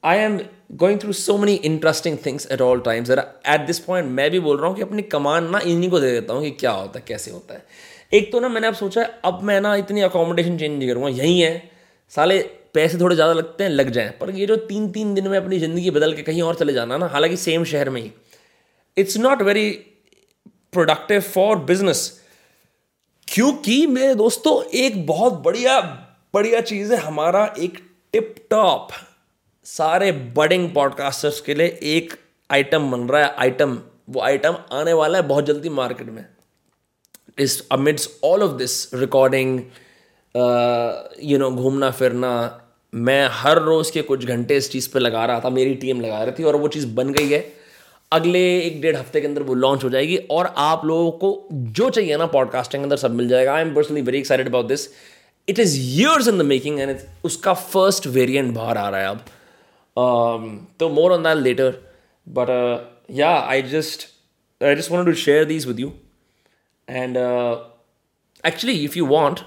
[0.04, 0.40] I am
[0.70, 4.58] going through so many interesting things at all times at this point मैं भी बोल
[4.58, 7.04] रहा हूँ कि अपनी कमान ना इन्हीं को दे देता हूँ कि क्या होता है,
[7.08, 7.64] कैसे होता है।
[8.12, 11.08] एक तो ना मैंने अब सोचा है, अब मैं ना इतनी अकोमोडेशन चेंज नहीं करूँगा,
[11.08, 11.70] यहीं है।
[12.12, 12.38] साले
[12.74, 15.58] पैसे थोड़े ज़्यादा लगते हैं, लग जाएँ, पर ये जो तीन तीन दिन में अपनी
[15.58, 18.10] ज़िंदगी बदल के कहीं और चले जाना ना, हालाँकि सेम शहर में ही।
[18.96, 19.70] It's not very
[20.72, 22.00] productive for business
[23.28, 25.80] क्योंकि मेरे दोस्तों, एक बहुत बढ़िया
[26.34, 27.78] बढ़िया चीज़ है हमारा एक
[28.12, 28.88] टिप टॉप
[29.68, 32.12] सारे बडिंग पॉडकास्टर्स के लिए एक
[32.50, 33.76] आइटम बन रहा है आइटम
[34.10, 36.24] वो आइटम आने वाला है बहुत जल्दी मार्केट में।
[37.38, 39.58] इस amidst all of this recording
[41.22, 42.60] you know घूमना, फिरना,
[42.92, 46.22] मैं हर रोज़ के कुछ घंटे इस चीज़ पे लगा रहा था, मेरी टीम लगा
[46.22, 47.44] रही थी और वो चीज़ बन गई है।
[48.12, 51.90] अगले एक डेढ़ हफ़्ते के अंदर वो लॉन्च हो जाएगी और आप लोगों को जो
[51.90, 54.88] चाहिए ना पॉडकास्टिंग के अंदर सब मिल जाएगा। I am personally very excited about this
[55.48, 59.24] it is years in the making and उसका फ़र्स्ट वेरियंट बाहर आ रहा है अब।
[59.98, 61.74] Um, so तो more on that later
[62.26, 62.48] but
[63.10, 64.06] yeah I just
[64.60, 65.92] I just want to share these with you
[66.88, 67.16] and
[68.44, 69.40] actually if you want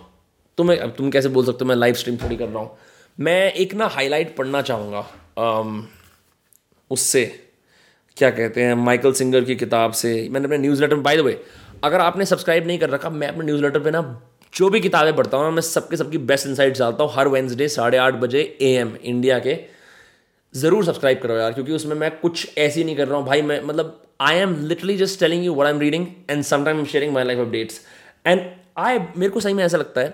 [0.57, 2.77] तुम्हें तुम कैसे बोल सकते हो मैं लाइव स्ट्रीम थोड़ी कर रहा हूँ।
[3.19, 5.05] मैं एक ना हाईलाइट पढ़ना चाहूँगा।
[5.39, 5.81] Um,
[6.91, 7.25] उससे
[8.17, 11.33] क्या कहते हैं माइकल सिंगर की किताब से। मैंने अपने newsletter by the way
[11.83, 14.01] अगर आपने सब्सक्राइब नहीं कर रखा मैं अपने न्यूज़ लेटर पर ना
[14.53, 17.97] जो भी किताबें पढ़ता हूँ मैं सबके सबकी बेस्ट इनसाइट्स डालता हूँ हर वेंसडे साढ़े
[17.97, 19.53] आठ बजे ए एम इंडिया के।
[20.55, 23.61] ज़रूर सब्सक्राइब करो यार, क्योंकि उसमें मैं कुछ ऐसी नहीं कर रहा हूँ। भाई, मैं
[23.63, 27.23] मतलब I am literally just telling you what I am reading and sometime sharing my
[27.23, 27.81] life updates
[28.27, 28.41] and
[28.77, 30.09] I मेरे को सही में ऐसा लगता है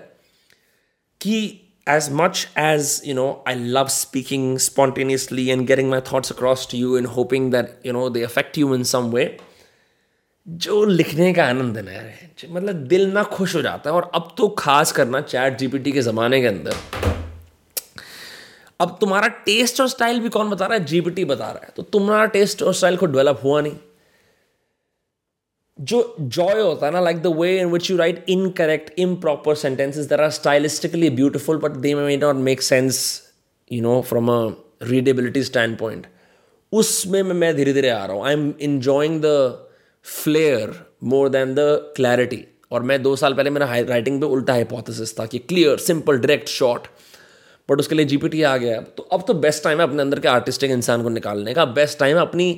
[1.20, 6.64] कि as much as, you know, i love speaking spontaneously and getting my thoughts across
[6.72, 9.24] to you and hoping that, you know, they affect you in some way,
[10.46, 14.28] जो लिखने का आनंद है ना मतलब दिल ना खुश हो जाता है। और अब
[14.38, 16.76] तो खास करना चैट जीपीटी के ज़माने के अंदर।
[18.80, 20.84] अब तुम्हारा टेस्ट और स्टाइल भी कौन बता रहा है?
[20.84, 23.76] जीपीटी बता रहा है। तो तुम्हारा टेस्ट और स्टाइल को डेवलप हुआ नहीं।
[25.78, 29.54] जो जॉय होता है ना like the way in which you write in correct improper
[29.54, 33.00] sentences there are stylistically beautiful but they may not make sense
[33.72, 34.40] you know from a
[34.82, 35.42] readability
[35.78, 36.06] standpoint
[36.72, 39.26] उसमें मैं धीरे धीरे आ रहा हूँ। I am enjoying the
[40.06, 40.74] flair
[41.04, 41.58] more than the
[41.96, 46.18] clarity और मैं दो साल पहले मेरा राइटिंग पे उल्टा हाइपोथेसिस था कि clear simple
[46.18, 46.86] direct short
[47.68, 50.28] but उसके लिए जीपीटी आ गया। तो अब तो बेस्ट टाइम है अपने अंदर के
[50.28, 52.50] आर्टिस्टिक इंसान को निकालने का। बेस्ट टाइम है अपनी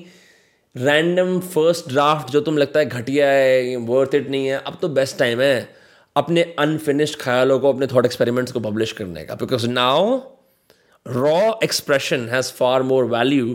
[0.74, 4.88] रैंडम फ़र्स्ट ड्राफ्ट जो तुम लगता है घटिया है वर्थ इट नहीं है। अब तो
[4.90, 5.68] बेस्ट टाइम है
[6.16, 10.20] अपने अनफिनिश्ड ख्यालों को, अपने थॉट एक्सपेरिमेंट्स को पब्लिश करने का। Because now
[11.06, 13.46] raw expression has far more value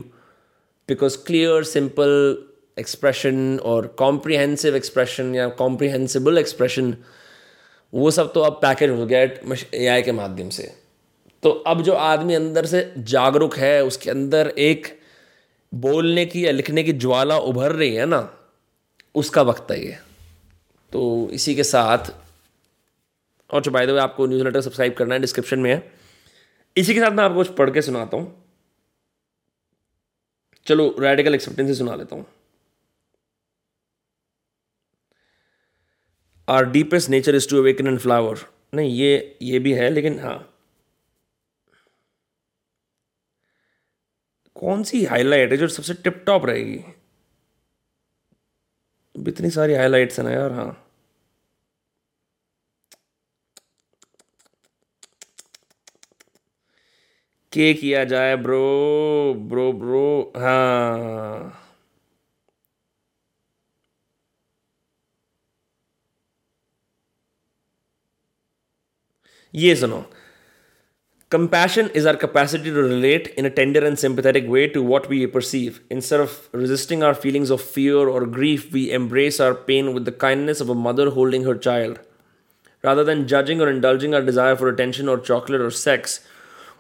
[0.90, 2.38] because clear simple
[2.78, 6.96] expression और कॉम्प्रीहेंसिव एक्सप्रेशन या कॉम्प्रीहेंसिबल एक्सप्रेशन
[7.94, 9.22] वो सब तो अब पैकेज हो गया
[9.74, 10.74] ए आई के माध्यम से।
[11.46, 14.88] तो अब जो आदमी अंदर से जागरूक है, उसके अंदर एक
[15.72, 18.20] बोलने की या लिखने की ज्वाला उभर रही है ना,
[19.16, 19.98] उसका वक्त है ये।
[20.94, 22.12] तो इसी के साथ,
[23.50, 25.78] और जो बाय द वे आपको न्यूज़ लेटर सब्सक्राइब करना है डिस्क्रिप्शन में है,
[26.76, 28.44] इसी के साथ मैं आपको कुछ पढ़ के सुनाता हूँ।
[30.68, 32.26] चलो रेडिकल एक्सेप्टेंस ही सुना लेता हूँ।
[36.48, 40.38] Our deepest nature is to awaken and flower नहीं, ये ये भी है, लेकिन हाँ।
[44.56, 46.84] कौन सी हाईलाइट है जो सबसे टिप टॉप रहेगी
[49.16, 50.82] इतनी सारी हाईलाइट्स है ना यार हाँ।
[57.54, 61.62] के किया जाए, ब्रो ब्रो ब्रो हाँ।
[69.54, 70.04] ये सुनो
[71.36, 75.28] Compassion is our capacity to relate in a tender and sympathetic way to what we
[75.28, 75.82] perceive.
[75.90, 80.14] Instead of resisting our feelings of fear or grief, we embrace our pain with the
[80.14, 82.00] kindness of a mother holding her child.
[82.84, 86.26] Rather than judging or indulging our desire for attention or chocolate or sex,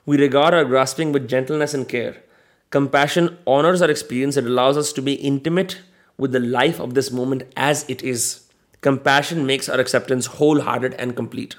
[0.05, 2.23] we regard our grasping with gentleness and care.
[2.69, 5.81] Compassion honors our experience and allows us to be intimate
[6.17, 8.45] with the life of this moment as it is.
[8.79, 11.57] Compassion makes our acceptance wholehearted and complete.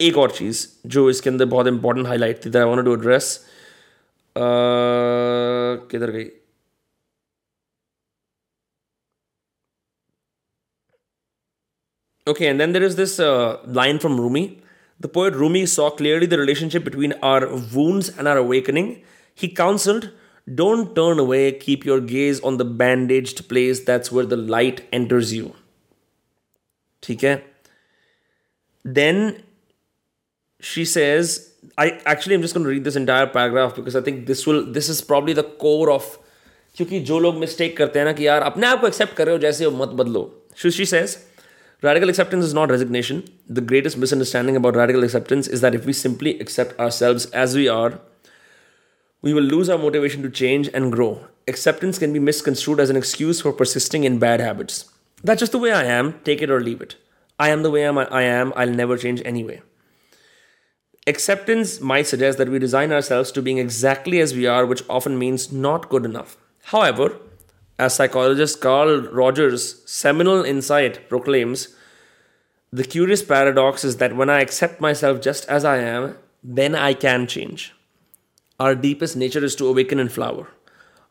[0.00, 3.38] एक और चीज़ जो इसके अंदर बहुत important highlight थी आई to address
[5.92, 6.28] किधर गई
[12.28, 14.60] Okay, and then there is this uh, line from Rumi.
[15.00, 18.88] The poet Rumi saw clearly the relationship between our wounds and our awakening.
[19.32, 20.10] He counseled,
[20.52, 23.84] Don't turn away, keep your gaze on the bandaged place.
[23.84, 25.54] That's where the light enters you.
[27.10, 27.44] Okay?
[28.84, 29.42] Then
[30.61, 34.27] she says, I actually I'm just going to read this entire paragraph because I think
[34.27, 36.17] this will this is probably the core of
[36.77, 39.35] क्योंकि जो लोग mistake करते हैं ना कि यार अपने आप को एक्सेप्ट कर रहे
[39.35, 40.23] हो जैसे हो मत बदलो
[40.61, 41.17] she says
[41.83, 43.23] Radical acceptance is not resignation.
[43.49, 47.67] The greatest misunderstanding about radical acceptance is that if we simply accept ourselves as we
[47.67, 47.99] are,
[49.23, 51.25] we will lose our motivation to change and grow.
[51.47, 54.91] Acceptance can be misconstrued as an excuse for persisting in bad habits.
[55.23, 56.97] That's just the way I am, take it or leave it.
[57.39, 59.63] I am the way I'm, I am, I'll never change anyway.
[61.08, 65.16] Acceptance might suggest that we resign ourselves to being exactly as we are, which often
[65.16, 66.36] means not good enough.
[66.64, 67.20] However,
[67.78, 71.68] as psychologist Carl Rogers' seminal insight proclaims,
[72.72, 76.92] the curious paradox is that when I accept myself just as I am, then I
[76.92, 77.72] can change.
[78.58, 80.48] Our deepest nature is to awaken and flower.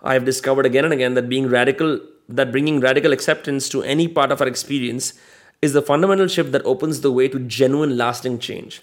[0.01, 4.09] I have discovered again and again that being radical, that bringing radical acceptance to any
[4.09, 5.13] part of our experience
[5.61, 8.81] is the fundamental shift that opens the way to genuine lasting change.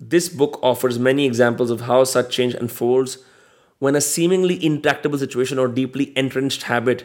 [0.00, 3.18] This book offers many examples of how such change unfolds
[3.78, 7.04] when a seemingly intractable situation or deeply entrenched habit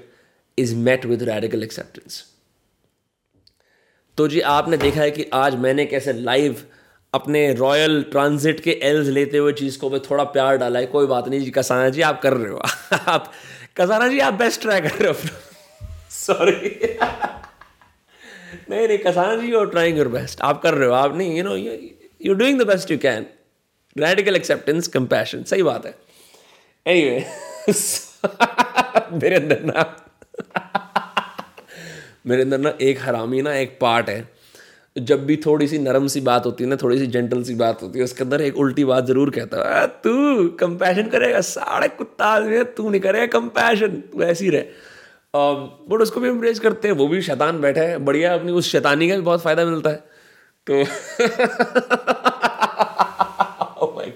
[0.57, 2.23] is met with radical acceptance.
[4.17, 6.63] तो जी आपने देखा है कि आज मैंने कैसे live
[7.13, 11.07] अपने royal transit के एल्स लेते हुए चीज़ को मैं थोड़ा प्यार डाला है कोई
[11.07, 12.59] बात नहीं जी कसाना जी आप कर रहे हो
[13.13, 13.31] आप
[13.77, 15.37] कसाना जी आप बेस्ट ट्राई कर रहे हो
[16.11, 16.75] सॉरी
[18.69, 21.43] नहीं नहीं Kasana ji you trying your best आप कर रहे हो आप नहीं you
[21.43, 21.71] know you
[22.21, 23.25] doing the best you can
[23.95, 25.95] radical acceptance compassion सही बात है.
[26.85, 27.25] एनीवे
[29.13, 29.83] मेरे अंदर ना
[32.27, 34.27] मेरे अंदर ना एक हरामी ना एक पार्ट है.
[34.95, 37.81] जब भी थोड़ी सी नरम सी बात होती है ना थोड़ी सी जेंटल सी बात
[37.81, 42.25] होती है, उसके अंदर एक उल्टी बात ज़रूर कहता है तू कंपैशन करेगा, साढ़े कुत्ता
[42.25, 44.61] आदमी तू नहीं करेगा कंपैशन तू ऐसी रहे.
[45.33, 49.09] बट उसको भी इम्प्रेस करते हैं, वो भी शैतान बैठा है, बढ़िया, अपनी उस शैतानी
[49.09, 50.03] का भी बहुत फ़ायदा मिलता है.
[50.69, 50.83] तो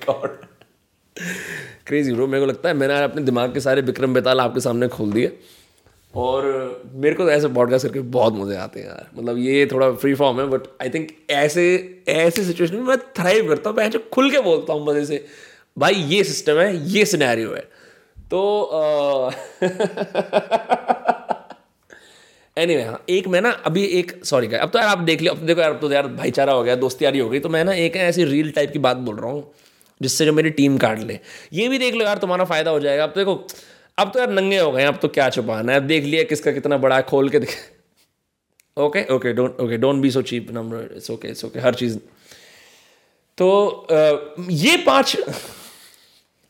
[0.07, 0.37] गॉड
[1.87, 4.87] क्रेजी ब्रो मेरे को लगता है मैंने अपने दिमाग के सारे विक्रम बेताल आपके सामने
[4.87, 5.37] खोल दिए।
[6.15, 6.43] और
[6.93, 10.13] मेरे को तो ऐसे पॉडकास्ट करके बहुत मज़े आते हैं यार। मतलब ये थोड़ा फ्री
[10.13, 11.65] फॉर्म है बट आई थिंक ऐसे
[12.07, 15.25] ऐसे सिचुएशन में मैं थ्राइव करता हूँ मैं जो खुल के बोलता हूँ मज़े से,
[15.77, 17.67] भाई, ये सिस्टम है, ये सिनेरियो है।
[18.33, 18.41] तो
[22.57, 25.21] एनी anyway, हाँ एक मैं ना अभी एक सॉरी का अब तो यार आप देख
[25.21, 27.63] लियो अब देखो यार अब तो यार भाईचारा हो गया दोस्ती हो गई तो मैं
[27.65, 29.51] ना एक ऐसी रील टाइप की बात बोल रहा हूँ
[30.01, 31.19] जिससे जो मेरी टीम काट ले।
[31.53, 33.35] ये भी देख लो यार तुम्हारा फ़ायदा हो जाएगा। अब तो देखो
[33.97, 36.51] अब तो यार नंगे हो गए अब तो क्या छुपाना है। अब देख लिया किसका
[36.51, 37.57] कितना बड़ा है खोल के देख
[38.77, 41.97] okay okay don't okay don't be so cheap number it's okay it's okay हर चीज़।
[43.37, 43.87] तो
[44.51, 45.15] ये पाँच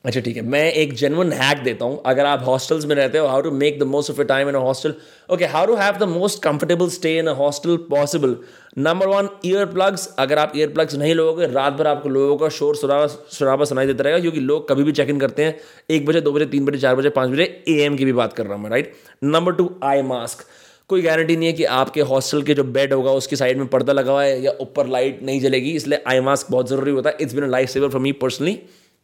[0.05, 3.27] अच्छा ठीक है, मैं एक जेनवन हैक देता हूँ, अगर आप हॉस्टल्स में रहते हो
[3.27, 4.93] how to make the most of a time in a hostel
[5.29, 8.35] okay how to have the most comfortable stay in a hostel possible
[8.77, 12.49] number one ear plugs अगर आप ईयर प्लग्स नहीं लोगे रात भर आपको लोगों का
[12.57, 15.55] शोर शराबा शराबा सुनाई देता रहेगा, क्योंकि लोग कभी भी चेक इन करते हैं,
[15.89, 18.33] एक बजे, दो बजे, तीन बजे, चार बजे, पाँच बजे ए एम की भी बात
[18.33, 18.93] कर रहा हूँ मैं right
[19.23, 20.45] number two eye mask
[20.89, 23.93] कोई गारंटी नहीं है कि आपके हॉस्टल के जो बेड होगा, उसकी साइड में पर्दा
[23.93, 27.17] लगा हुआ है या ऊपर लाइट नहीं जलेगी, इसलिए आई मास्क बहुत ज़रूरी होता है
[27.21, 28.59] it's been life saver for me personally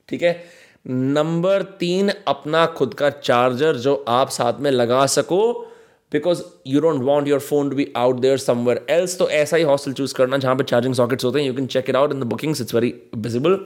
[0.09, 0.58] ठीक है?
[0.85, 5.51] नंबर तीन, अपना खुद का चार्जर जो आप साथ में लगा सको
[6.11, 9.63] because you don't want your phone to be out there somewhere else तो ऐसा ही
[9.63, 12.19] हॉस्टल चूज़ करना जहाँ पर चार्जिंग सॉकेट्स होते हैं you can check it out in
[12.19, 13.59] the bookings it's very visible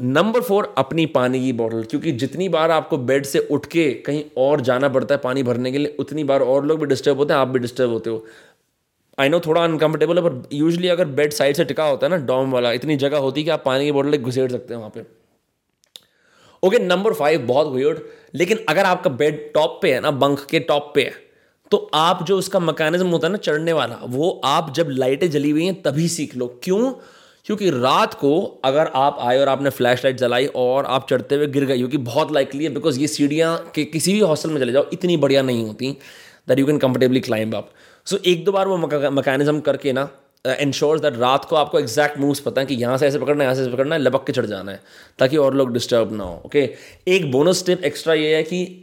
[0.00, 4.22] number four अपनी पानी की बॉटल क्योंकि जितनी बार आपको बेड से उठ के कहीं
[4.38, 7.34] और जाना पड़ता है पानी भरने के लिए, उतनी बार और लोग भी डिस्टर्ब होते
[7.34, 8.24] हैं, आप भी डिस्टर्ब होते हो।
[9.18, 12.24] आई नो थोड़ा अनकंफर्टेबल है पर यूजली अगर बेड साइड से टिका होता है ना
[12.26, 14.92] डॉम वाला, इतनी जगह होती है कि आप पानी की बॉटल घुसेड़ सकते हैं वहाँ
[14.94, 15.06] पे।
[16.66, 17.98] ओके नंबर फाइव बहुत वियर्ड
[18.34, 21.24] लेकिन अगर आपका बेड टॉप पे है ना बंक के टॉप पे है
[21.72, 25.50] तो आप जो उसका मैकेनिज्म होता है ना, चढ़ने वाला, वो आप जब लाइटें जली
[25.50, 26.90] हुई हैं, तभी सीख लो। क्यों?
[27.46, 31.46] क्योंकि रात को अगर आप आए और आपने फ्लैश लाइट जलाई और आप चढ़ते हुए
[31.46, 34.72] गिर गए, क्योंकि बहुत लाइकली है बिकॉज़ ये सीढ़ियाँ के किसी भी हॉस्टल में चले
[34.72, 35.90] जाओ, इतनी बढ़िया नहीं होती
[36.48, 37.70] that you can comfortably climb up
[38.06, 40.08] so एक दो बार वो मैकेनिज्म करके ना
[40.54, 43.44] इंश्योर uh, दैट रात को आपको एग्जैक्ट मूव्स पता है कि यहाँ से ऐसे पकड़ना
[43.44, 44.80] है यहाँ से ऐसे पकड़ना है लपक के चढ़ जाना है
[45.18, 47.08] ताकि और लोग डिस्टर्ब ना हो ओके okay?
[47.08, 48.82] एक बोनस टिप एक्स्ट्रा ये है कि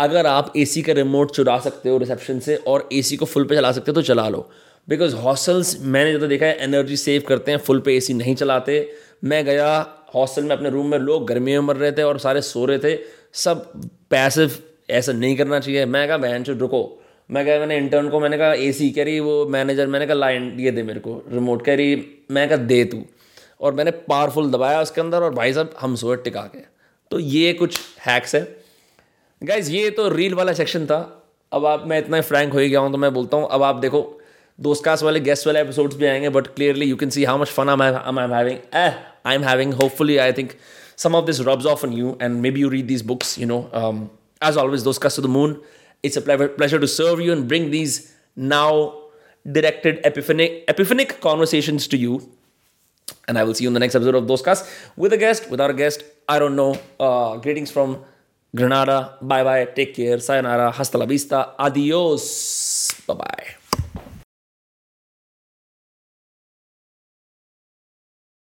[0.00, 3.54] अगर आप AC का रिमोट चुरा सकते हो रिसेप्शन से और AC को फुल पे
[3.54, 4.50] चला सकते हो तो चला लो।
[4.88, 8.34] बिकॉज़ हॉस्टल्स मैंने जो तो देखा है एनर्जी सेव करते हैं फुल पे AC नहीं
[8.34, 8.92] चलाते।
[9.24, 12.42] मैं गया हॉस्टल में अपने रूम में लोग गर्मियों में मर रहे थे और सारे
[12.42, 12.98] सो रहे थे।
[13.32, 13.72] सब
[14.10, 14.58] पैसिव
[14.90, 18.52] ऐसा नहीं करना चाहिए। मैं कहा बहन रुको। मैं कहा, मैंने इंटर्न को, मैंने कहा
[18.52, 21.74] ए सी कह रही, वो मैनेजर मैंने कहा लाइन ये दे मेरे को रिमोट कह
[21.74, 21.96] रही,
[22.30, 23.02] मैं कहा, दे तू।
[23.60, 26.58] और मैंने पावरफुल दबाया उसके अंदर और भाई साहब, हम सोए टिका के।
[27.10, 28.42] तो ये कुछ हैक्स है।
[29.42, 31.00] गाइज़ ये तो रील वाला सेक्शन था।
[31.52, 33.76] अब आप, मैं इतना फ्रैंक हो ही गया हूँ तो मैं बोलता हूँ, अब आप
[33.76, 34.20] देखो,
[34.58, 37.68] दोस्तकास वाले गेस्ट वाले एपिसोड्स भी आएँगे but clearly you can see how much fun
[37.68, 37.74] I
[38.08, 40.52] am having I am having hopefully I think
[40.96, 43.58] some of this rubs off on you and maybe you read this books you know
[44.48, 45.54] as always cuts to the moon.
[46.04, 49.00] It's a pleasure to serve you and bring these now
[49.50, 52.30] directed epiphanic, epiphanic conversations to you.
[53.26, 55.70] And I will see you in the next episode of Dostcast with a guest, without
[55.70, 56.04] a guest.
[56.28, 56.78] I don't know.
[57.00, 58.04] Uh, greetings from
[58.54, 59.16] Granada.
[59.20, 59.64] Bye bye.
[59.64, 60.18] Take care.
[60.20, 60.70] Sayonara.
[60.70, 61.54] Hasta la vista.
[61.58, 63.02] Adios.
[63.06, 63.63] Bye bye.